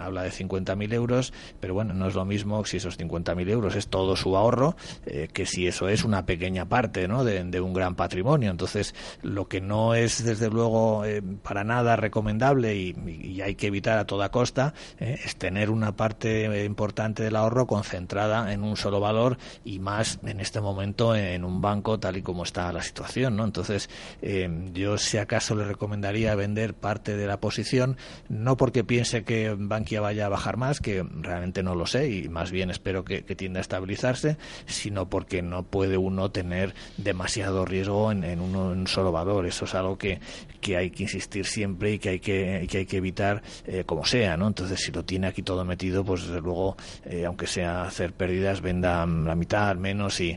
habla 0.00 0.22
de 0.22 0.30
50.000 0.30 0.92
euros, 0.94 1.32
pero 1.60 1.74
bueno, 1.74 1.94
no 1.94 2.08
es 2.08 2.14
lo 2.14 2.24
mismo 2.24 2.64
si 2.64 2.78
esos 2.78 2.98
50.000 2.98 3.48
euros 3.50 3.76
es 3.76 3.88
todo 3.88 4.16
su 4.16 4.36
ahorro, 4.36 4.76
eh, 5.06 5.28
que 5.32 5.46
si 5.46 5.66
eso 5.66 5.88
es 5.88 6.04
una 6.04 6.24
pequeña 6.24 6.68
parte, 6.68 7.08
¿no? 7.08 7.24
De, 7.24 7.58
un 7.58 7.72
gran 7.72 7.96
patrimonio. 7.96 8.52
Entonces, 8.52 8.94
lo 9.22 9.48
que 9.48 9.60
no 9.60 9.94
es, 9.94 10.24
desde 10.24 10.48
luego, 10.48 11.02
para 11.42 11.64
nada 11.64 11.96
recomendable 11.96 12.76
y, 12.76 13.42
hay 13.42 13.56
que 13.56 13.66
evitar 13.68 13.98
a 13.98 14.06
toda 14.06 14.30
costa 14.30 14.74
es 14.98 15.36
tener 15.36 15.70
una 15.70 15.96
parte 15.96 16.64
importante 16.64 17.22
del 17.22 17.36
ahorro 17.36 17.66
concentrada 17.66 18.52
en 18.52 18.62
un 18.62 18.76
solo 18.76 19.00
valor 19.00 19.38
y 19.64 19.78
más 19.78 20.18
en 20.24 20.40
este 20.40 20.60
momento 20.60 20.97
en 20.98 21.44
un 21.44 21.60
banco 21.60 22.00
tal 22.00 22.16
y 22.16 22.22
como 22.22 22.42
está 22.42 22.72
la 22.72 22.82
situación, 22.82 23.36
¿no? 23.36 23.44
Entonces, 23.44 23.88
eh, 24.20 24.48
yo 24.72 24.98
si 24.98 25.16
acaso 25.18 25.54
le 25.54 25.64
recomendaría 25.64 26.34
vender 26.34 26.74
parte 26.74 27.16
de 27.16 27.26
la 27.26 27.38
posición, 27.40 27.96
no 28.28 28.56
porque 28.56 28.82
piense 28.82 29.22
que 29.22 29.54
Bankia 29.56 30.00
vaya 30.00 30.26
a 30.26 30.28
bajar 30.28 30.56
más, 30.56 30.80
que 30.80 31.04
realmente 31.20 31.62
no 31.62 31.74
lo 31.74 31.86
sé 31.86 32.10
y 32.10 32.28
más 32.28 32.50
bien 32.50 32.70
espero 32.70 33.04
que, 33.04 33.22
tienda 33.38 33.60
a 33.60 33.62
estabilizarse, 33.62 34.36
sino 34.66 35.08
porque 35.08 35.42
no 35.42 35.62
puede 35.62 35.96
uno 35.96 36.32
tener 36.32 36.74
demasiado 36.96 37.64
riesgo 37.64 38.10
en, 38.10 38.40
un 38.40 38.86
solo 38.88 39.12
valor. 39.12 39.46
Eso 39.46 39.66
es 39.66 39.74
algo 39.76 39.96
que, 39.96 40.18
que 40.60 40.76
hay 40.76 40.90
que 40.90 41.04
insistir 41.04 41.46
siempre 41.46 41.92
y 41.92 41.98
que 42.00 42.08
hay 42.08 42.20
que, 42.20 42.56
hay 42.56 42.86
que 42.86 42.96
evitar 42.96 43.42
eh, 43.66 43.84
como 43.86 44.04
sea, 44.04 44.36
¿no? 44.36 44.48
Entonces, 44.48 44.80
si 44.80 44.90
lo 44.90 45.04
tiene 45.04 45.28
aquí 45.28 45.42
todo 45.42 45.64
metido, 45.64 46.04
pues 46.04 46.26
desde 46.26 46.40
luego, 46.40 46.76
eh, 47.04 47.24
aunque 47.24 47.46
sea 47.46 47.82
hacer 47.82 48.12
pérdidas, 48.14 48.60
venda 48.60 49.06
la 49.06 49.36
mitad 49.36 49.68
al 49.68 49.78
menos 49.78 50.20
y 50.20 50.36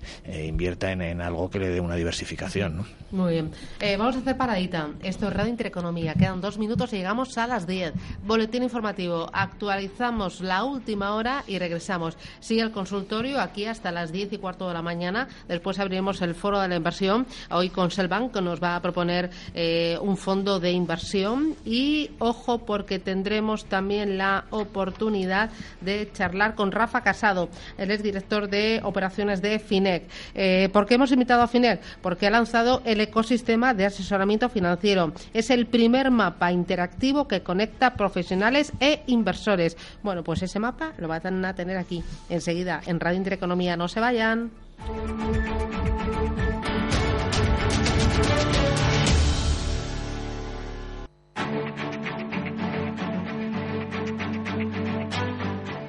invierta 0.52 0.92
en, 0.92 1.22
algo 1.22 1.50
que 1.50 1.60
le 1.60 1.70
dé 1.70 1.80
una 1.80 1.96
diversificación. 1.96 2.86
Muy 3.12 3.34
bien. 3.34 3.52
Eh, 3.80 3.98
vamos 3.98 4.16
a 4.16 4.20
hacer 4.20 4.38
paradita. 4.38 4.90
Esto 5.02 5.28
es 5.28 5.34
Radio 5.34 5.50
Intereconomía. 5.50 6.14
Quedan 6.14 6.40
dos 6.40 6.58
minutos 6.58 6.94
y 6.94 6.98
llegamos 6.98 7.38
a 7.38 7.48
las 7.48 7.66
10. 7.68 7.94
Boletín 8.24 8.64
informativo. 8.64 9.30
Actualizamos 9.34 10.42
la 10.42 10.64
última 10.64 11.16
hora 11.16 11.44
y 11.48 11.58
regresamos. 11.60 12.18
Sigue 12.40 12.62
el 12.62 12.72
consultorio 12.72 13.42
aquí 13.42 13.66
hasta 13.66 13.92
las 13.92 14.12
10 14.12 14.34
y 14.34 14.38
cuarto 14.38 14.68
de 14.68 14.74
la 14.74 14.82
mañana. 14.82 15.28
Después 15.48 15.80
abriremos 15.80 16.22
el 16.22 16.36
foro 16.36 16.60
de 16.60 16.68
la 16.68 16.76
inversión. 16.76 17.26
Hoy 17.50 17.70
con 17.70 17.92
Selbank 17.92 18.36
nos 18.38 18.62
va 18.62 18.76
a 18.76 18.82
proponer 18.82 19.30
eh, 19.54 19.98
un 20.02 20.18
fondo 20.18 20.60
de 20.60 20.72
inversión. 20.72 21.56
Y 21.66 22.12
ojo, 22.20 22.60
porque 22.60 23.00
tendremos 23.00 23.66
también 23.66 24.18
la 24.18 24.46
oportunidad 24.52 25.50
de 25.82 26.10
charlar 26.14 26.56
con 26.56 26.72
Rafa 26.72 27.02
Casado. 27.02 27.50
Él 27.78 27.92
es 27.92 28.04
director 28.04 28.50
de 28.50 28.82
operaciones 28.84 29.42
de 29.42 29.60
FINEC. 29.60 30.10
Eh, 30.44 30.70
¿Por 30.70 30.88
qué 30.88 30.96
hemos 30.96 31.12
invitado 31.12 31.44
a 31.44 31.48
FINER? 31.48 31.80
Porque 32.02 32.26
ha 32.26 32.32
lanzado 32.32 32.82
el 32.84 33.00
ecosistema 33.00 33.76
de 33.76 33.86
asesoramiento 33.86 34.50
financiero. 34.50 35.14
Es 35.36 35.52
el 35.52 35.68
primer 35.68 36.10
mapa 36.10 36.52
interactivo 36.52 37.28
que 37.28 37.44
conecta 37.44 37.94
profesionales 37.94 38.74
e 38.80 39.04
inversores. 39.06 39.78
Bueno, 40.02 40.24
pues 40.24 40.42
ese 40.42 40.58
mapa 40.58 40.94
lo 40.98 41.08
van 41.08 41.46
a 41.46 41.54
tener 41.54 41.78
aquí 41.78 42.04
enseguida 42.28 42.82
en 42.88 43.00
Radio 43.00 43.20
Intereconomía. 43.20 43.78
No 43.78 43.88
se 43.88 44.00
vayan. 44.00 44.50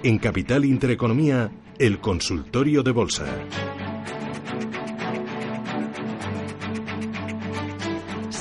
En 0.02 0.18
Capital 0.18 0.66
Intereconomía, 0.66 1.50
el 1.78 2.00
consultorio 2.00 2.82
de 2.82 2.90
bolsa. 2.90 3.24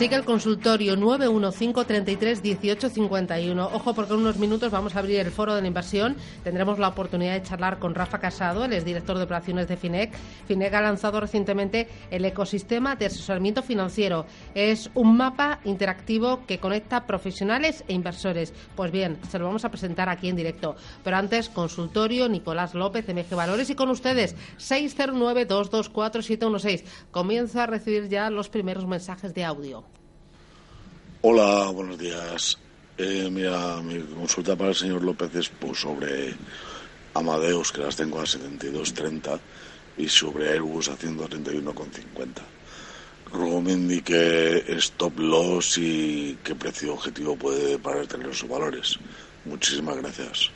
Sigue 0.01 0.15
el 0.15 0.25
consultorio 0.25 0.98
915331851. 0.98 3.70
Ojo 3.72 3.93
porque 3.93 4.13
en 4.13 4.20
unos 4.22 4.38
minutos 4.38 4.72
vamos 4.72 4.96
a 4.96 5.00
abrir 5.00 5.20
el 5.20 5.29
foro 5.29 5.53
de 5.53 5.62
la 5.62 5.67
inversión. 5.67 6.15
Tendremos 6.43 6.79
la 6.79 6.88
oportunidad 6.88 7.34
de 7.34 7.43
charlar 7.43 7.77
con 7.77 7.93
Rafa 7.93 8.17
Casado, 8.17 8.65
el 8.65 8.84
director 8.84 9.15
de 9.15 9.25
operaciones 9.25 9.67
de 9.67 9.77
FINEC. 9.77 10.12
FINEC 10.48 10.74
ha 10.74 10.81
lanzado 10.81 11.20
recientemente 11.20 11.88
el 12.10 12.25
ecosistema 12.25 12.96
de 12.96 13.05
asesoramiento 13.05 13.62
financiero. 13.62 14.25
Es 14.55 14.89
un 14.96 15.15
mapa 15.15 15.60
interactivo 15.65 16.48
que 16.48 16.58
conecta 16.58 17.05
profesionales 17.05 17.84
e 17.88 17.93
inversores. 17.93 18.55
Pues 18.75 18.91
bien, 18.91 19.20
se 19.29 19.38
lo 19.38 19.46
vamos 19.46 19.65
a 19.65 19.70
presentar 19.70 20.10
aquí 20.10 20.29
en 20.29 20.36
directo. 20.36 20.75
Pero 21.03 21.17
antes, 21.17 21.48
consultorio 21.48 22.27
Nicolás 22.27 22.74
López, 22.74 23.08
MG 23.08 23.36
Valores 23.36 23.70
y 23.70 23.75
con 23.75 23.91
ustedes 23.91 24.36
609224716. 24.58 26.86
Comienza 27.12 27.65
a 27.65 27.67
recibir 27.67 28.10
ya 28.10 28.31
los 28.31 28.50
primeros 28.50 28.88
mensajes 28.88 29.36
de 29.36 29.46
audio. 29.46 29.91
Hola, 31.24 31.70
buenos 31.70 32.00
días. 32.00 32.58
Eh, 32.98 33.30
mira, 33.32 33.80
mi 33.84 34.00
consulta 34.00 34.56
para 34.56 34.72
el 34.72 34.75
señor 34.75 35.04
López 35.04 35.36
es 35.36 35.50
pues, 35.50 35.80
sobre 35.80 36.34
Amadeus, 37.13 37.72
que 37.72 37.82
las 37.82 37.96
tengo 37.96 38.20
a 38.20 38.24
72.30, 38.24 39.40
y 39.98 40.08
sobre 40.10 40.50
Airbus 40.50 40.90
haciendo 40.90 41.30
31,50. 41.30 42.42
Ruego 43.34 43.62
me 43.62 43.74
indique 43.74 44.63
stop 44.80 45.20
loss 45.20 45.78
y 45.78 46.40
qué 46.44 46.56
precio 46.56 46.96
objetivo 46.96 47.36
puede 47.36 47.78
para 47.78 48.01
tener 48.08 48.34
sus 48.34 48.50
valores. 48.50 48.98
Muchísimas 49.46 49.98
gracias. 49.98 50.50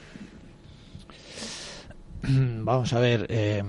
Vamos 2.24 2.92
a 2.92 3.00
ver. 3.00 3.28
Eh, 3.30 3.62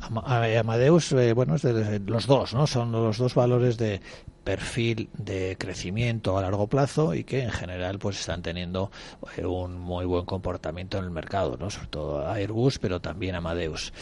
Amadeus, 0.00 1.12
eh, 1.12 1.32
bueno, 1.32 1.54
es 1.54 1.62
de 1.62 2.00
los 2.00 2.26
dos, 2.26 2.54
¿no? 2.54 2.66
Son 2.66 2.90
los 2.90 3.18
dos 3.18 3.36
valores 3.36 3.78
de 3.78 4.00
perfil 4.42 5.08
de 5.16 5.56
crecimiento 5.58 6.36
a 6.36 6.42
largo 6.42 6.66
plazo 6.66 7.14
y 7.14 7.24
que 7.24 7.42
en 7.42 7.50
general 7.50 7.98
pues 7.98 8.20
están 8.20 8.42
teniendo 8.42 8.90
eh, 9.36 9.46
un 9.46 9.78
muy 9.78 10.04
buen 10.04 10.24
comportamiento 10.24 10.98
en 10.98 11.04
el 11.04 11.10
mercado, 11.10 11.56
¿no? 11.58 11.70
sobre 11.70 11.88
todo 11.88 12.30
Airbus, 12.30 12.78
pero 12.78 13.00
también 13.00 13.34
Amadeus. 13.34 13.92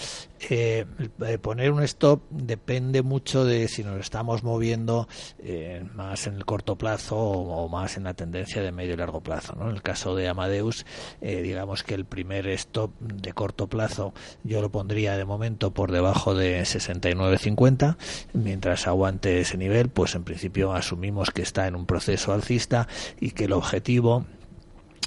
Eh, 0.48 0.86
eh, 1.26 1.38
poner 1.38 1.70
un 1.70 1.82
stop 1.82 2.22
depende 2.30 3.02
mucho 3.02 3.44
de 3.44 3.68
si 3.68 3.84
nos 3.84 4.00
estamos 4.00 4.42
moviendo 4.42 5.06
más 5.94 6.26
en 6.26 6.34
el 6.34 6.44
corto 6.44 6.76
plazo 6.76 7.16
o, 7.18 7.68
más 7.68 7.96
en 7.96 8.04
la 8.04 8.14
tendencia 8.14 8.62
de 8.62 8.72
medio 8.72 8.94
y 8.94 8.96
largo 8.96 9.20
plazo. 9.20 9.54
¿no? 9.56 9.68
En 9.68 9.76
el 9.76 9.82
caso 9.82 10.14
de 10.16 10.28
Amadeus, 10.28 10.86
digamos 11.20 11.82
que 11.82 11.94
el 11.94 12.04
primer 12.04 12.46
stop 12.48 12.98
de 13.00 13.32
corto 13.32 13.68
plazo 13.68 14.14
yo 14.42 14.60
lo 14.60 14.70
pondría 14.70 15.16
de 15.16 15.24
momento 15.24 15.72
por 15.72 15.92
debajo 15.92 16.34
de 16.34 16.62
69.50, 16.62 17.96
mientras 18.32 18.86
aguante 18.86 19.40
ese 19.40 19.56
nivel, 19.56 19.88
pues 19.88 20.14
en 20.14 20.24
principio 20.24 20.72
asumimos 20.72 21.30
que 21.30 21.42
está 21.42 21.66
en 21.66 21.74
un 21.74 21.86
proceso 21.86 22.32
alcista 22.32 22.88
y 23.20 23.32
que 23.32 23.44
el 23.44 23.52
objetivo 23.52 24.26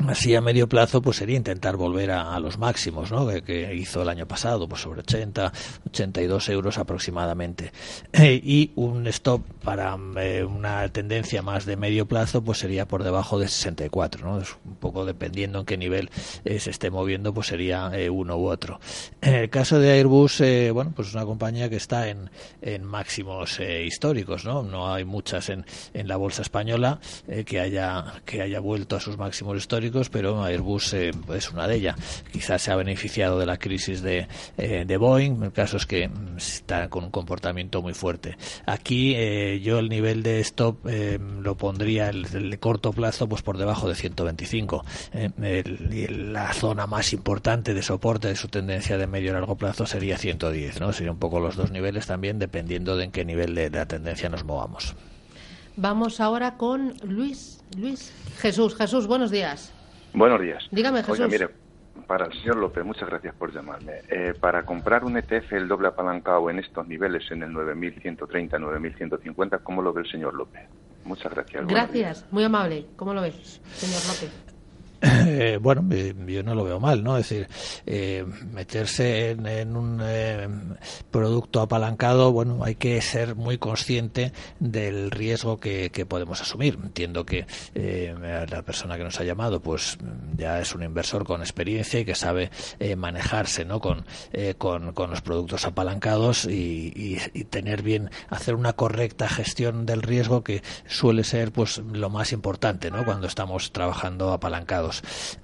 Así 0.07 0.33
a 0.33 0.41
medio 0.41 0.67
plazo 0.67 1.03
pues 1.03 1.17
sería 1.17 1.38
intentar 1.38 1.77
volver 1.77 2.09
a, 2.09 2.39
los 2.39 2.57
máximos 2.57 3.12
¿no? 3.12 3.27
que, 3.43 3.75
hizo 3.75 4.01
el 4.01 4.09
año 4.09 4.27
pasado, 4.27 4.67
pues 4.67 4.81
sobre 4.81 5.01
80, 5.01 5.53
82 5.88 6.50
euros 6.50 6.79
aproximadamente. 6.79 7.71
Eh, 8.12 8.41
y 8.43 8.71
un 8.75 9.05
stop 9.07 9.43
para 9.63 9.95
eh, 10.17 10.43
una 10.43 10.89
tendencia 10.89 11.43
más 11.43 11.65
de 11.67 11.77
medio 11.77 12.07
plazo 12.07 12.43
pues 12.43 12.57
sería 12.57 12.88
por 12.88 13.03
debajo 13.03 13.38
de 13.38 13.47
64. 13.47 14.25
¿no? 14.25 14.41
Es 14.41 14.55
un 14.65 14.75
poco 14.77 15.05
dependiendo 15.05 15.59
en 15.59 15.65
qué 15.65 15.77
nivel 15.77 16.09
eh, 16.43 16.59
se 16.59 16.71
esté 16.71 16.89
moviendo 16.89 17.31
pues 17.31 17.47
sería 17.47 17.91
uno 18.12 18.38
u 18.38 18.47
otro. 18.47 18.79
En 19.21 19.35
el 19.35 19.50
caso 19.51 19.79
de 19.79 19.91
Airbus, 19.91 20.41
bueno, 20.73 20.91
pues 20.95 21.09
es 21.09 21.13
una 21.13 21.25
compañía 21.25 21.69
que 21.69 21.75
está 21.75 22.09
en, 22.09 22.31
en 22.63 22.83
máximos 22.83 23.59
históricos. 23.59 24.43
¿no? 24.43 24.63
no 24.63 24.91
hay 24.91 25.05
muchas 25.05 25.50
en, 25.50 25.65
en 25.93 26.07
la 26.07 26.17
bolsa 26.17 26.41
española 26.41 27.00
que, 27.45 27.59
haya, 27.59 28.15
que 28.25 28.41
haya 28.41 28.59
vuelto 28.59 28.95
a 28.95 29.00
sus 29.00 29.17
máximos 29.17 29.57
históricos 29.57 29.82
pero 30.11 30.43
Airbus 30.43 30.93
eh, 30.93 31.11
es 31.33 31.51
una 31.51 31.67
de 31.67 31.75
ellas. 31.75 31.95
Quizás 32.31 32.61
se 32.61 32.71
ha 32.71 32.75
beneficiado 32.75 33.39
de 33.39 33.45
la 33.45 33.57
crisis 33.57 34.01
de, 34.01 34.27
eh, 34.57 34.85
de 34.85 34.97
Boeing, 34.97 35.43
el 35.43 35.51
caso 35.51 35.77
es 35.77 35.85
que 35.85 36.07
mm, 36.07 36.37
está 36.37 36.89
con 36.89 37.05
un 37.05 37.11
comportamiento 37.11 37.81
muy 37.81 37.93
fuerte. 37.93 38.37
Aquí 38.65 39.13
eh, 39.15 39.59
yo 39.61 39.79
el 39.79 39.89
nivel 39.89 40.23
de 40.23 40.39
stop 40.41 40.85
lo 41.41 41.55
pondría 41.55 42.09
el, 42.09 42.23
de 42.23 42.59
corto 42.59 42.93
plazo 42.93 43.27
pues 43.27 43.41
por 43.41 43.57
debajo 43.57 43.87
de 43.87 43.95
125. 43.95 44.85
la 46.09 46.53
zona 46.53 46.87
más 46.87 47.13
importante 47.13 47.73
de 47.73 47.81
soporte 47.81 48.27
de 48.27 48.35
su 48.35 48.47
tendencia 48.47 48.97
de 48.97 49.07
medio 49.07 49.31
y 49.31 49.33
largo 49.33 49.55
plazo 49.55 49.85
sería 49.85 50.17
110, 50.17 50.79
¿no? 50.79 50.93
Sería 50.93 51.11
un 51.11 51.19
poco 51.19 51.39
los 51.39 51.55
dos 51.55 51.71
niveles 51.71 52.07
también 52.07 52.39
dependiendo 52.39 52.95
de 52.95 53.05
en 53.05 53.11
qué 53.11 53.25
nivel 53.25 53.55
de 53.55 53.69
la 53.69 53.85
tendencia 53.85 54.29
nos 54.29 54.43
movamos. 54.43 54.95
Vamos 55.75 56.19
ahora 56.19 56.57
con 56.57 56.93
Luis. 57.03 57.62
Luis. 57.77 58.13
Jesús, 58.39 58.75
Jesús, 58.75 59.07
buenos 59.07 59.31
días. 59.31 59.73
Buenos 60.13 60.41
días. 60.41 60.63
Dígame, 60.71 61.03
Jesús. 61.03 61.27
mire, 61.29 61.49
para 62.07 62.25
el 62.25 62.33
señor 62.33 62.57
López, 62.57 62.83
muchas 62.85 63.09
gracias 63.09 63.33
por 63.35 63.53
llamarme. 63.53 64.01
Eh, 64.09 64.33
para 64.39 64.65
comprar 64.65 65.03
un 65.03 65.17
ETF 65.17 65.53
el 65.53 65.67
doble 65.67 65.87
apalancado 65.87 66.49
en 66.49 66.59
estos 66.59 66.87
niveles, 66.87 67.23
en 67.31 67.43
el 67.43 67.51
9.130, 67.51 68.49
9.150, 68.49 69.59
¿cómo 69.63 69.81
lo 69.81 69.93
ve 69.93 70.01
el 70.01 70.11
señor 70.11 70.33
López? 70.33 70.63
Muchas 71.05 71.33
gracias. 71.33 71.67
Gracias, 71.67 72.25
muy 72.31 72.43
amable. 72.43 72.85
¿Cómo 72.95 73.13
lo 73.13 73.21
ves, 73.21 73.61
señor 73.73 74.01
López? 74.07 74.52
Eh, 75.03 75.60
bueno, 75.62 75.83
yo 76.27 76.43
no 76.43 76.55
lo 76.55 76.63
veo 76.63 76.79
mal, 76.79 77.03
¿no? 77.03 77.17
Es 77.17 77.29
decir, 77.29 77.48
eh, 77.86 78.25
meterse 78.51 79.31
en, 79.31 79.75
un 79.75 80.00
eh, 80.01 80.48
producto 81.12 81.62
apalancado, 81.62 82.31
bueno, 82.31 82.63
hay 82.63 82.75
que 82.75 83.01
ser 83.01 83.36
muy 83.36 83.57
consciente 83.57 84.31
del 84.60 85.12
riesgo 85.12 85.60
que, 85.60 85.91
podemos 86.07 86.41
asumir. 86.41 86.77
Entiendo 86.81 87.25
que 87.25 87.45
la 87.74 88.62
persona 88.63 88.98
que 88.98 89.03
nos 89.03 89.19
ha 89.19 89.24
llamado, 89.24 89.62
pues 89.62 89.98
ya 90.36 90.60
es 90.60 90.75
un 90.75 90.83
inversor 90.83 91.24
con 91.24 91.41
experiencia 91.41 92.00
y 92.00 92.05
que 92.05 92.15
sabe 92.15 92.51
manejarse, 92.98 93.65
¿no? 93.65 93.79
Con, 93.79 94.05
con, 94.57 94.93
los 95.10 95.22
productos 95.22 95.65
apalancados 95.65 96.45
y, 96.45 97.19
y, 97.33 97.43
tener 97.45 97.81
bien, 97.81 98.10
hacer 98.29 98.55
una 98.55 98.74
correcta 98.74 99.29
gestión 99.29 99.86
del 99.86 100.01
riesgo 100.01 100.43
que 100.43 100.62
suele 100.88 101.24
ser, 101.24 101.51
pues, 101.51 101.77
lo 101.77 102.10
más 102.10 102.33
importante, 102.33 102.91
¿no? 102.91 103.05
Cuando 103.05 103.27
estamos 103.27 103.72
trabajando 103.72 104.33
apalancados. 104.33 104.92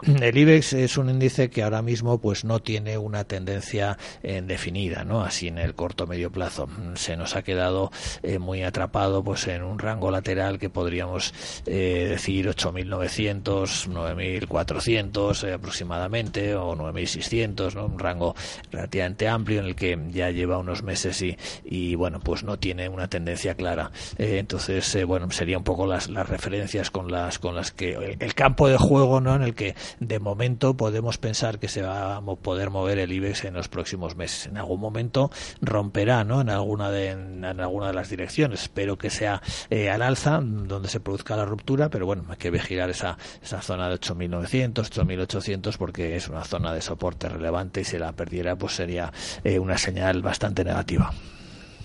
El 0.21 0.37
IBEX 0.37 0.73
es 0.73 0.97
un 0.97 1.09
índice 1.09 1.49
que 1.49 1.63
ahora 1.63 1.81
mismo 1.81 2.19
pues 2.19 2.43
no 2.43 2.59
tiene 2.59 2.97
una 2.97 3.23
tendencia 3.23 3.97
eh, 4.23 4.41
definida, 4.45 5.03
¿no? 5.03 5.21
Así 5.21 5.47
en 5.47 5.57
el 5.57 5.75
corto 5.75 6.07
medio 6.07 6.31
plazo. 6.31 6.67
Se 6.95 7.15
nos 7.17 7.35
ha 7.35 7.41
quedado 7.41 7.91
eh, 8.23 8.39
muy 8.39 8.63
atrapado 8.63 9.23
pues 9.23 9.47
en 9.47 9.63
un 9.63 9.79
rango 9.79 10.11
lateral 10.11 10.59
que 10.59 10.69
podríamos 10.69 11.33
eh, 11.65 12.07
decir 12.09 12.47
8.900, 12.47 13.87
9.400 13.89 15.53
aproximadamente 15.53 16.55
o 16.55 16.75
9.600, 16.75 17.75
¿no? 17.75 17.85
Un 17.85 17.99
rango 17.99 18.35
relativamente 18.71 19.27
amplio 19.27 19.59
en 19.59 19.65
el 19.65 19.75
que 19.75 19.97
ya 20.11 20.29
lleva 20.31 20.57
unos 20.57 20.83
meses 20.83 21.21
y, 21.21 21.37
y 21.63 21.95
bueno, 21.95 22.19
pues 22.19 22.43
no 22.43 22.57
tiene 22.57 22.89
una 22.89 23.07
tendencia 23.07 23.55
clara. 23.55 23.91
entonces, 24.17 24.97
bueno, 25.05 25.29
sería 25.31 25.57
un 25.57 25.63
poco 25.63 25.87
las, 25.87 26.09
referencias 26.09 26.91
con 26.91 27.11
las 27.11 27.39
con 27.39 27.55
las 27.55 27.71
que 27.71 28.17
el 28.19 28.33
campo 28.33 28.67
de 28.67 28.77
juego 28.77 29.21
no 29.21 29.38
en 29.39 29.47
el 29.47 29.55
que 29.55 29.75
de 29.99 30.19
momento 30.19 30.75
podemos 30.75 31.17
pensar 31.17 31.59
que 31.59 31.67
se 31.67 31.81
va 31.81 32.17
a 32.17 32.21
poder 32.21 32.69
mover 32.69 32.99
el 32.99 33.11
IBEX 33.11 33.45
en 33.45 33.53
los 33.53 33.67
próximos 33.67 34.15
meses. 34.15 34.47
En 34.47 34.57
algún 34.57 34.79
momento 34.79 35.31
romperá 35.61 36.23
¿no? 36.23 36.41
en, 36.41 36.49
alguna 36.49 36.91
de, 36.91 37.09
en, 37.09 37.43
alguna 37.43 37.87
de 37.87 37.93
las 37.93 38.09
direcciones. 38.09 38.63
Espero 38.63 38.97
que 38.97 39.09
sea 39.09 39.41
eh, 39.69 39.89
al 39.89 40.01
alza, 40.01 40.39
donde 40.41 40.89
se 40.89 40.99
produzca 40.99 41.35
la 41.35 41.45
ruptura, 41.45 41.89
pero 41.89 42.05
bueno, 42.05 42.25
hay 42.29 42.37
que 42.37 42.51
vigilar 42.51 42.89
esa, 42.89 43.17
esa 43.41 43.61
zona 43.61 43.89
de 43.89 43.95
8.900, 43.95 44.73
8.800, 44.73 45.77
porque 45.77 46.15
es 46.15 46.27
una 46.27 46.43
zona 46.43 46.73
de 46.73 46.81
soporte 46.81 47.29
relevante 47.29 47.81
y 47.81 47.83
si 47.83 47.97
la 47.97 48.11
perdiera, 48.11 48.55
pues 48.55 48.75
sería 48.75 49.11
eh, 49.43 49.59
una 49.59 49.77
señal 49.77 50.21
bastante 50.21 50.63
negativa. 50.63 51.11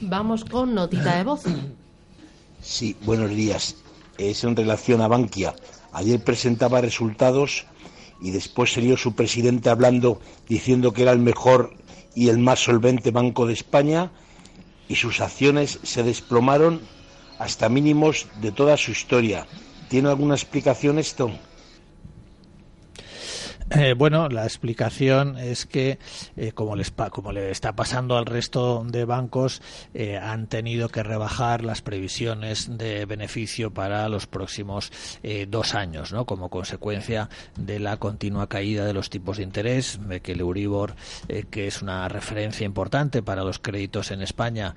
Vamos 0.01 0.45
con 0.45 0.75
notita 0.75 1.17
de 1.17 1.25
voz. 1.25 1.45
Sí, 2.61 2.97
buenos 3.03 3.31
días. 3.31 3.77
Es 4.19 4.45
en 4.45 4.57
relación 4.57 5.01
a 5.01 5.09
Bankia. 5.09 5.55
Ayer 5.95 6.23
presentaba 6.23 6.81
resultados 6.81 7.67
y 8.21 8.33
después 8.33 8.73
salió 8.73 8.97
su 8.97 9.15
presidente 9.15 9.71
hablando 9.71 10.21
diciendo 10.49 10.93
que 10.93 11.03
era 11.03 11.13
el 11.13 11.21
mejor 11.21 11.73
y 12.17 12.29
el 12.31 12.39
más 12.39 12.59
solvente 12.65 13.13
banco 13.13 13.47
de 13.47 13.55
España 13.55 14.11
y 14.89 14.97
sus 14.97 15.21
acciones 15.21 15.79
se 15.85 16.03
desplomaron 16.03 16.81
hasta 17.39 17.69
mínimos 17.69 18.27
de 18.41 18.51
toda 18.51 18.77
su 18.77 18.91
historia. 18.91 19.47
¿Tiene 19.89 20.09
alguna 20.09 20.35
explicación 20.35 20.99
esto? 20.99 21.31
Eh, 23.71 23.95
bueno, 23.95 24.29
la 24.29 24.45
explicación 24.45 25.39
es 25.39 25.65
que, 25.65 25.99
eh, 26.37 26.53
como, 26.53 26.77
les 26.77 26.93
como 27.11 27.33
le 27.33 27.51
está 27.51 27.75
pasando 27.75 28.19
al 28.19 28.27
resto 28.27 28.85
de 28.87 29.07
bancos, 29.07 29.63
eh, 29.95 30.19
han 30.19 30.49
tenido 30.49 30.91
que 30.91 31.03
rebajar 31.03 31.65
las 31.65 31.81
previsiones 31.81 32.77
de 32.77 33.07
beneficio 33.07 33.73
para 33.73 34.09
los 34.09 34.27
próximos 34.27 34.93
dos 35.49 35.75
años, 35.75 36.13
¿no? 36.13 36.27
Como 36.27 36.51
consecuencia 36.51 37.29
de 37.57 37.79
la 37.79 37.97
continua 37.97 38.49
caída 38.49 38.85
de 38.85 38.93
los 38.93 39.09
tipos 39.09 39.39
de 39.39 39.43
interés, 39.43 39.99
de 40.07 40.21
que 40.21 40.33
el 40.33 40.41
Euribor, 40.41 40.95
que 41.51 41.67
es 41.67 41.81
una 41.81 42.09
referencia 42.09 42.67
importante 42.67 43.23
para 43.23 43.43
los 43.43 43.59
créditos 43.59 44.11
en 44.11 44.21
España, 44.23 44.75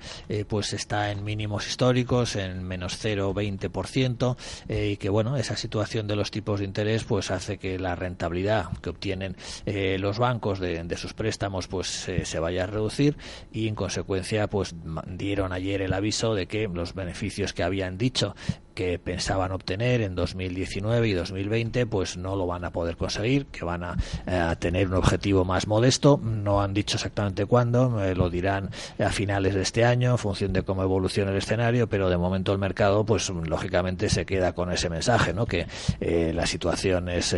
pues 0.48 0.72
está 0.72 1.10
en 1.10 1.24
mínimos 1.24 1.66
históricos, 1.66 2.36
en 2.36 2.62
menos 2.62 2.98
0,20%, 3.04 4.36
y 4.68 4.96
que, 4.96 5.08
bueno, 5.10 5.36
esa 5.36 5.56
situación 5.56 6.06
de 6.06 6.16
los 6.16 6.30
tipos 6.30 6.60
de 6.60 6.66
interés, 6.66 7.04
pues 7.04 7.30
hace 7.30 7.58
que 7.58 7.78
la 7.78 7.94
rentabilidad 7.94 8.70
que 8.80 8.90
obtienen 8.90 9.36
eh, 9.66 9.98
los 9.98 10.18
bancos 10.18 10.58
de, 10.58 10.96
sus 10.96 11.14
préstamos 11.14 11.68
pues 11.68 12.08
eh, 12.08 12.24
se 12.24 12.38
vaya 12.38 12.64
a 12.64 12.66
reducir 12.66 13.16
y 13.52 13.68
en 13.68 13.74
consecuencia 13.74 14.48
pues 14.48 14.74
dieron 15.06 15.52
ayer 15.52 15.82
el 15.82 15.92
aviso 15.92 16.34
de 16.34 16.46
que 16.46 16.68
los 16.68 16.94
beneficios 16.94 17.52
que 17.52 17.62
habían 17.62 17.98
dicho 17.98 18.34
que 18.78 18.96
pensaban 19.00 19.50
obtener 19.50 20.02
en 20.02 20.14
2019 20.14 21.08
y 21.08 21.12
2020 21.12 21.86
pues 21.86 22.16
no 22.16 22.36
lo 22.36 22.46
van 22.46 22.64
a 22.64 22.70
poder 22.70 22.96
conseguir, 22.96 23.46
que 23.46 23.64
van 23.64 23.82
a, 23.82 23.96
eh, 24.24 24.54
tener 24.60 24.86
un 24.86 24.94
objetivo 24.94 25.44
más 25.44 25.66
modesto. 25.66 26.20
No 26.22 26.62
han 26.62 26.74
dicho 26.74 26.96
exactamente 26.96 27.44
cuándo, 27.44 28.00
eh, 28.04 28.14
lo 28.14 28.30
dirán 28.30 28.70
a 29.00 29.08
finales 29.08 29.54
de 29.56 29.62
este 29.62 29.84
año 29.84 30.12
en 30.12 30.18
función 30.18 30.52
de 30.52 30.62
cómo 30.62 30.84
evolucione 30.84 31.32
el 31.32 31.38
escenario, 31.38 31.88
pero 31.88 32.08
de 32.08 32.16
momento 32.18 32.52
el 32.52 32.58
mercado 32.58 33.04
pues 33.04 33.28
lógicamente 33.30 34.08
se 34.08 34.24
queda 34.24 34.52
con 34.52 34.70
ese 34.70 34.88
mensaje, 34.88 35.34
¿no? 35.34 35.44
que 35.46 35.66
eh, 35.98 36.30
la 36.32 36.46
situación 36.46 37.08
es 37.08 37.34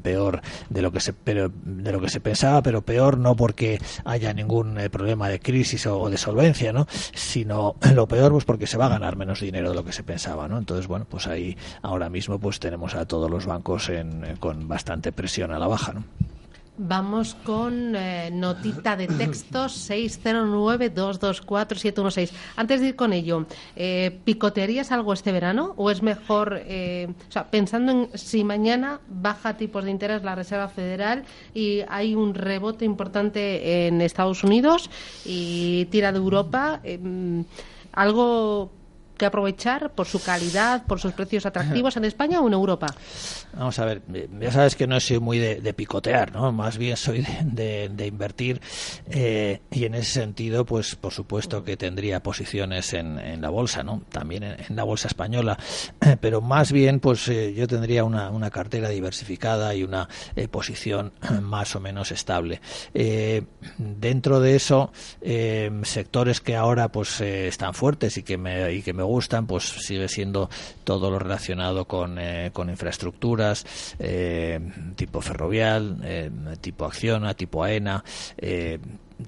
peor 0.00 0.42
de 0.70 0.80
lo 0.80 0.92
que 0.92 1.00
se 1.00 1.12
pero, 1.12 1.50
de 1.64 1.90
lo 1.90 2.00
que 2.00 2.08
se 2.08 2.20
pensaba, 2.20 2.62
pero 2.62 2.82
peor 2.82 3.18
no 3.18 3.34
porque 3.34 3.80
haya 4.04 4.32
ningún 4.32 4.78
problema 4.92 5.28
de 5.28 5.40
crisis 5.40 5.88
o, 5.88 6.08
de 6.08 6.18
solvencia, 6.18 6.72
¿no? 6.72 6.86
sino 7.14 7.74
lo 7.92 8.06
peor 8.06 8.30
pues 8.30 8.44
porque 8.44 8.68
se 8.68 8.78
va 8.78 8.86
a 8.86 8.90
ganar 8.90 9.16
menos 9.16 9.40
dinero 9.40 9.70
de 9.70 9.74
lo 9.74 9.84
que 9.84 9.90
se 9.90 10.04
pensaba, 10.04 10.46
¿no? 10.46 10.56
Entonces 10.56 10.83
bueno, 10.86 11.06
pues 11.08 11.26
ahí 11.26 11.56
ahora 11.82 12.08
mismo 12.08 12.38
pues 12.38 12.60
tenemos 12.60 12.94
a 12.94 13.06
todos 13.06 13.30
los 13.30 13.46
bancos 13.46 13.90
con 14.40 14.68
bastante 14.68 15.12
presión 15.12 15.52
a 15.52 15.58
la 15.58 15.66
baja, 15.66 15.92
¿no? 15.92 16.04
Vamos 16.76 17.36
con 17.44 17.94
eh, 17.94 18.30
notita 18.32 18.96
de 18.96 19.06
texto 19.06 19.66
609-224-716. 19.66 22.32
Antes 22.56 22.80
de 22.80 22.88
ir 22.88 22.96
con 22.96 23.12
ello, 23.12 23.46
eh, 23.76 24.18
¿picotearías 24.24 24.90
algo 24.90 25.12
este 25.12 25.30
verano 25.30 25.74
o 25.76 25.92
es 25.92 26.02
mejor, 26.02 26.60
eh, 26.66 27.06
o 27.28 27.32
sea, 27.32 27.48
pensando 27.48 27.92
en 27.92 28.08
si 28.14 28.42
mañana 28.42 28.98
baja 29.08 29.56
tipos 29.56 29.84
de 29.84 29.92
interés 29.92 30.24
la 30.24 30.34
Reserva 30.34 30.66
Federal 30.68 31.22
y 31.54 31.82
hay 31.88 32.16
un 32.16 32.34
rebote 32.34 32.84
importante 32.84 33.86
en 33.86 34.00
Estados 34.00 34.42
Unidos 34.42 34.90
y 35.24 35.84
tira 35.92 36.10
de 36.10 36.18
Europa, 36.18 36.80
algo 37.92 38.72
que 39.16 39.26
aprovechar 39.26 39.92
por 39.92 40.06
su 40.06 40.22
calidad, 40.22 40.84
por 40.86 41.00
sus 41.00 41.12
precios 41.12 41.46
atractivos 41.46 41.96
en 41.96 42.04
España 42.04 42.40
o 42.40 42.46
en 42.46 42.52
Europa? 42.52 42.86
Vamos 43.56 43.78
a 43.78 43.84
ver, 43.84 44.02
ya 44.40 44.50
sabes 44.50 44.74
que 44.74 44.86
no 44.86 44.98
soy 44.98 45.20
muy 45.20 45.38
de, 45.38 45.74
picotear, 45.74 46.32
¿no? 46.32 46.52
Más 46.52 46.78
bien 46.78 46.96
soy 46.96 47.24
de, 47.44 48.06
invertir 48.06 48.60
eh, 49.08 49.60
y 49.70 49.84
en 49.84 49.94
ese 49.94 50.12
sentido, 50.12 50.64
pues 50.64 50.96
por 50.96 51.12
supuesto 51.12 51.64
que 51.64 51.76
tendría 51.76 52.22
posiciones 52.22 52.92
en, 52.94 53.40
la 53.40 53.50
bolsa, 53.50 53.82
¿no? 53.82 54.02
También 54.10 54.42
en, 54.44 54.76
la 54.76 54.84
bolsa 54.84 55.08
española, 55.08 55.58
pero 56.20 56.40
más 56.40 56.72
bien, 56.72 57.00
pues 57.00 57.28
eh, 57.28 57.54
yo 57.54 57.66
tendría 57.66 58.04
una, 58.04 58.50
cartera 58.50 58.88
diversificada 58.88 59.74
y 59.74 59.82
una 59.82 60.08
eh, 60.36 60.48
posición 60.48 61.12
más 61.42 61.74
o 61.76 61.80
menos 61.80 62.12
estable. 62.12 62.60
dentro 63.78 64.40
de 64.40 64.56
eso, 64.56 64.92
sectores 65.82 66.40
que 66.40 66.56
ahora 66.56 66.88
pues 66.88 67.20
están 67.20 67.74
fuertes 67.74 68.16
y 68.18 68.22
que 68.22 68.36
me 68.36 68.72
y 68.72 68.82
que 68.82 68.92
me 68.92 69.03
gustan, 69.04 69.46
pues 69.46 69.64
sigue 69.64 70.08
siendo 70.08 70.48
todo 70.84 71.10
lo 71.10 71.18
relacionado 71.18 71.86
con, 71.86 72.18
eh, 72.18 72.50
con 72.52 72.70
infraestructuras, 72.70 73.64
eh, 73.98 74.60
tipo 74.96 75.20
ferrovial, 75.20 75.98
eh, 76.02 76.30
tipo 76.60 76.84
Acciona, 76.84 77.34
tipo 77.34 77.62
AENA, 77.64 78.02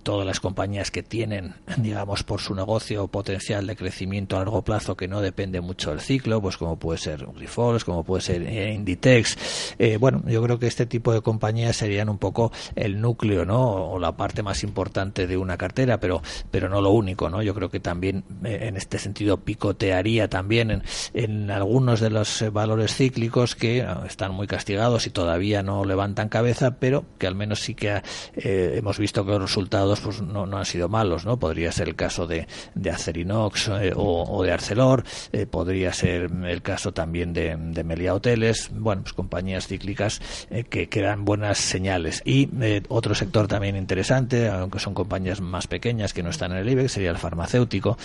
todas 0.03 0.27
las 0.27 0.41
compañías 0.41 0.91
que 0.91 1.03
tienen, 1.03 1.55
digamos, 1.77 2.23
por 2.23 2.41
su 2.41 2.55
negocio 2.55 3.07
potencial 3.09 3.67
de 3.67 3.77
crecimiento 3.77 4.37
a 4.37 4.41
largo 4.41 4.63
plazo 4.63 4.97
que 4.97 5.09
no 5.09 5.21
depende 5.21 5.61
mucho 5.61 5.91
del 5.91 6.01
ciclo, 6.01 6.41
pues 6.41 6.57
como 6.57 6.77
puede 6.77 6.99
ser 6.99 7.27
Grifols, 7.27 7.85
como 7.85 8.05
puede 8.05 8.23
ser 8.23 8.43
eh, 8.43 8.73
Inditex. 8.73 9.75
Eh, 9.79 9.97
bueno, 9.99 10.23
yo 10.27 10.43
creo 10.43 10.59
que 10.59 10.67
este 10.67 10.87
tipo 10.87 11.13
de 11.13 11.21
compañías 11.21 11.77
serían 11.77 12.09
un 12.09 12.19
poco 12.19 12.53
el 12.75 13.01
núcleo, 13.01 13.45
¿no? 13.45 13.93
O 13.93 13.99
la 13.99 14.17
parte 14.17 14.43
más 14.43 14.63
importante 14.65 15.27
de 15.27 15.37
una 15.37 15.57
cartera, 15.57 16.01
pero, 16.01 16.23
pero 16.51 16.69
no 16.69 16.81
lo 16.81 16.91
único, 16.91 17.31
¿no? 17.31 17.43
Yo 17.43 17.55
creo 17.55 17.71
que 17.71 17.81
también 17.81 18.25
eh, 18.45 18.59
en 18.63 18.77
este 18.77 18.99
sentido 18.99 19.39
picotearía 19.39 20.29
también 20.29 20.71
en, 20.71 20.83
en 21.15 21.51
algunos 21.51 22.01
de 22.01 22.11
los 22.11 22.45
valores 22.53 22.95
cíclicos 22.95 23.55
que 23.55 23.87
están 24.07 24.33
muy 24.35 24.47
castigados 24.47 25.07
y 25.07 25.11
todavía 25.11 25.63
no 25.63 25.85
levantan 25.85 26.29
cabeza, 26.29 26.79
pero 26.79 27.05
que 27.19 27.27
al 27.27 27.35
menos 27.35 27.61
sí 27.61 27.75
que 27.75 28.03
hemos 28.35 28.99
visto 28.99 29.25
que 29.25 29.33
los 29.33 29.43
resultados 29.43 29.76
pues 30.03 30.23
no, 30.23 30.45
han 30.45 30.65
sido 30.65 30.89
malos, 30.89 31.25
¿no? 31.25 31.39
Podría 31.39 31.73
ser 31.73 31.89
el 31.89 31.97
caso 31.97 32.27
de, 32.27 32.47
de 32.75 32.91
Acerinox 32.91 33.69
eh, 33.69 33.93
o, 33.95 34.43
de 34.43 34.53
Arcelor, 34.53 35.05
eh, 35.33 35.47
podría 35.47 35.93
ser 35.93 36.31
el 36.45 36.63
caso 36.63 36.93
también 36.93 37.33
de, 37.33 37.57
de 37.57 37.85
Melia 37.85 38.15
Hoteles, 38.15 38.71
bueno, 38.73 39.03
pues 39.03 39.13
compañías 39.13 39.67
cíclicas 39.67 40.21
eh, 40.51 40.65
que, 40.65 40.89
que, 40.89 41.01
dan 41.01 41.25
buenas 41.25 41.59
señales. 41.59 42.23
Y 42.25 42.49
otro 42.89 43.15
sector 43.15 43.49
también 43.49 43.77
interesante, 43.77 44.49
aunque 44.49 44.79
son 44.79 44.95
compañías 44.95 45.41
más 45.41 45.67
pequeñas 45.67 46.13
que 46.13 46.23
no 46.23 46.31
están 46.31 46.53
en 46.53 46.59
el 46.59 46.69
IBEX, 46.69 46.93
sería 46.93 47.11
el 47.11 47.19
farmacéutico. 47.19 47.97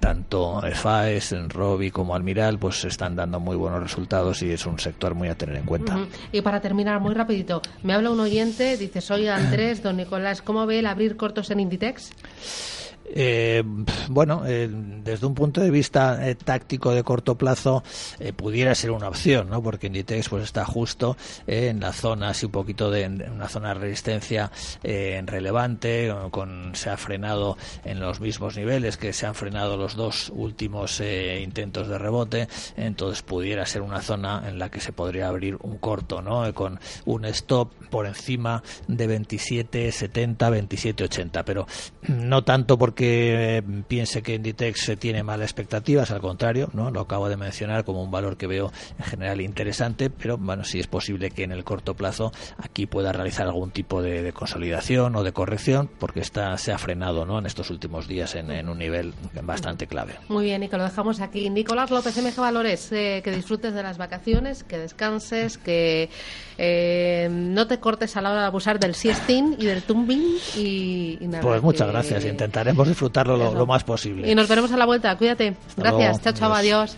tanto 0.00 0.60
FAES, 0.60 1.34
Robi 1.48 1.90
como 1.90 2.14
Almiral, 2.14 2.58
pues 2.58 2.84
están 2.84 3.16
dando 3.16 3.40
muy 3.40 3.56
buenos 3.56 3.82
resultados 3.82 4.42
y 4.42 4.50
es 4.50 4.66
un 4.66 4.78
sector 4.78 5.14
muy 5.14 5.28
a 5.28 5.36
tener 5.36 5.56
en 5.56 5.64
cuenta. 5.64 5.98
Y 6.32 6.40
para 6.40 6.60
terminar, 6.60 7.00
muy 7.00 7.14
rapidito, 7.14 7.62
me 7.82 7.92
habla 7.92 8.10
un 8.10 8.20
oyente, 8.20 8.76
dice, 8.76 9.00
soy 9.00 9.28
Andrés, 9.28 9.82
don 9.82 9.96
Nicolás, 9.96 10.42
¿cómo 10.42 10.66
ve 10.66 10.80
el 10.80 10.86
cortos 11.16 11.50
en 11.50 11.60
Inditex? 11.60 12.10
Eh, 13.06 13.62
bueno, 14.08 14.42
eh, 14.46 14.68
desde 14.70 15.26
un 15.26 15.34
punto 15.34 15.60
de 15.60 15.70
vista 15.70 16.26
eh, 16.28 16.34
táctico 16.34 16.92
de 16.92 17.02
corto 17.02 17.36
plazo 17.36 17.82
pudiera 18.36 18.74
ser 18.74 18.90
una 18.90 19.08
opción, 19.08 19.50
¿no? 19.50 19.62
Porque 19.62 19.88
Inditex 19.88 20.28
pues 20.28 20.44
está 20.44 20.64
justo 20.64 21.16
en 21.46 21.80
la 21.80 21.92
zona, 21.92 22.30
así 22.30 22.46
un 22.46 22.52
poquito 22.52 22.90
de 22.90 23.06
una 23.06 23.48
zona 23.48 23.68
de 23.68 23.74
resistencia 23.74 24.50
relevante, 24.82 26.14
con 26.30 26.74
se 26.74 26.90
ha 26.90 26.96
frenado 26.96 27.56
en 27.84 28.00
los 28.00 28.20
mismos 28.20 28.56
niveles 28.56 28.96
que 28.96 29.12
se 29.12 29.26
han 29.26 29.34
frenado 29.34 29.76
los 29.76 29.94
dos 29.94 30.32
últimos 30.34 31.00
intentos 31.00 31.88
de 31.88 31.98
rebote, 31.98 32.48
entonces 32.76 33.22
pudiera 33.22 33.66
ser 33.66 33.82
una 33.82 34.00
zona 34.00 34.44
en 34.48 34.58
la 34.58 34.70
que 34.70 34.80
se 34.80 34.92
podría 34.92 35.28
abrir 35.28 35.56
un 35.62 35.78
corto, 35.78 36.22
¿no? 36.22 36.52
Con 36.54 36.80
un 37.04 37.24
stop 37.26 37.72
por 37.90 38.06
encima 38.06 38.62
de 38.88 39.08
27.70, 39.08 40.36
27.80, 40.36 41.44
pero 41.44 41.66
no 42.08 42.44
tanto 42.44 42.78
porque 42.78 42.93
que 42.94 43.58
eh, 43.58 43.62
piense 43.86 44.22
que 44.22 44.34
Inditex 44.34 44.92
tiene 44.98 45.22
malas 45.22 45.46
expectativas, 45.46 46.10
al 46.10 46.20
contrario, 46.20 46.70
no 46.72 46.90
lo 46.90 47.00
acabo 47.00 47.28
de 47.28 47.36
mencionar 47.36 47.84
como 47.84 48.02
un 48.02 48.10
valor 48.10 48.36
que 48.36 48.46
veo 48.46 48.72
en 48.98 49.04
general 49.04 49.40
interesante, 49.40 50.10
pero 50.10 50.38
bueno, 50.38 50.64
sí 50.64 50.78
es 50.78 50.86
posible 50.86 51.30
que 51.30 51.44
en 51.44 51.52
el 51.52 51.64
corto 51.64 51.94
plazo 51.94 52.32
aquí 52.58 52.86
pueda 52.86 53.12
realizar 53.12 53.46
algún 53.46 53.70
tipo 53.70 54.02
de, 54.02 54.32
consolidación 54.32 55.16
o 55.16 55.22
de 55.22 55.32
corrección, 55.32 55.90
porque 55.98 56.20
está 56.20 56.56
se 56.58 56.72
ha 56.72 56.78
frenado 56.78 57.24
¿no? 57.26 57.38
en 57.38 57.46
estos 57.46 57.70
últimos 57.70 58.08
días 58.08 58.34
en, 58.34 58.68
un 58.68 58.78
nivel 58.78 59.12
bastante 59.42 59.86
clave. 59.86 60.14
Muy 60.28 60.44
bien, 60.44 60.60
Nico, 60.60 60.76
lo 60.76 60.84
dejamos 60.84 61.20
aquí. 61.20 61.50
Nicolás 61.50 61.90
López, 61.90 62.16
MG 62.16 62.36
Valores, 62.36 62.90
eh, 62.92 63.20
que 63.22 63.30
disfrutes 63.30 63.74
de 63.74 63.82
las 63.82 63.98
vacaciones, 63.98 64.64
que 64.64 64.78
descanses, 64.78 65.58
que 65.58 66.08
eh, 66.58 67.28
no 67.30 67.66
te 67.66 67.78
cortes 67.78 68.16
a 68.16 68.22
la 68.22 68.30
hora 68.30 68.40
de 68.42 68.46
abusar 68.46 68.78
del 68.78 68.94
siestín 68.94 69.56
y 69.58 69.66
del 69.66 69.82
tumbing 69.82 70.38
y, 70.56 71.18
nada. 71.22 71.42
Pues 71.42 71.62
muchas 71.62 71.88
gracias, 71.88 72.24
intentaremos 72.24 72.83
disfrutarlo 72.88 73.36
lo, 73.36 73.66
más 73.66 73.84
posible. 73.84 74.30
Y 74.30 74.34
nos 74.34 74.48
veremos 74.48 74.72
a 74.72 74.76
la 74.76 74.86
vuelta. 74.86 75.16
Cuídate. 75.16 75.56
Gracias. 75.76 76.22
Chao, 76.22 76.32
chao. 76.32 76.52
adiós. 76.52 76.96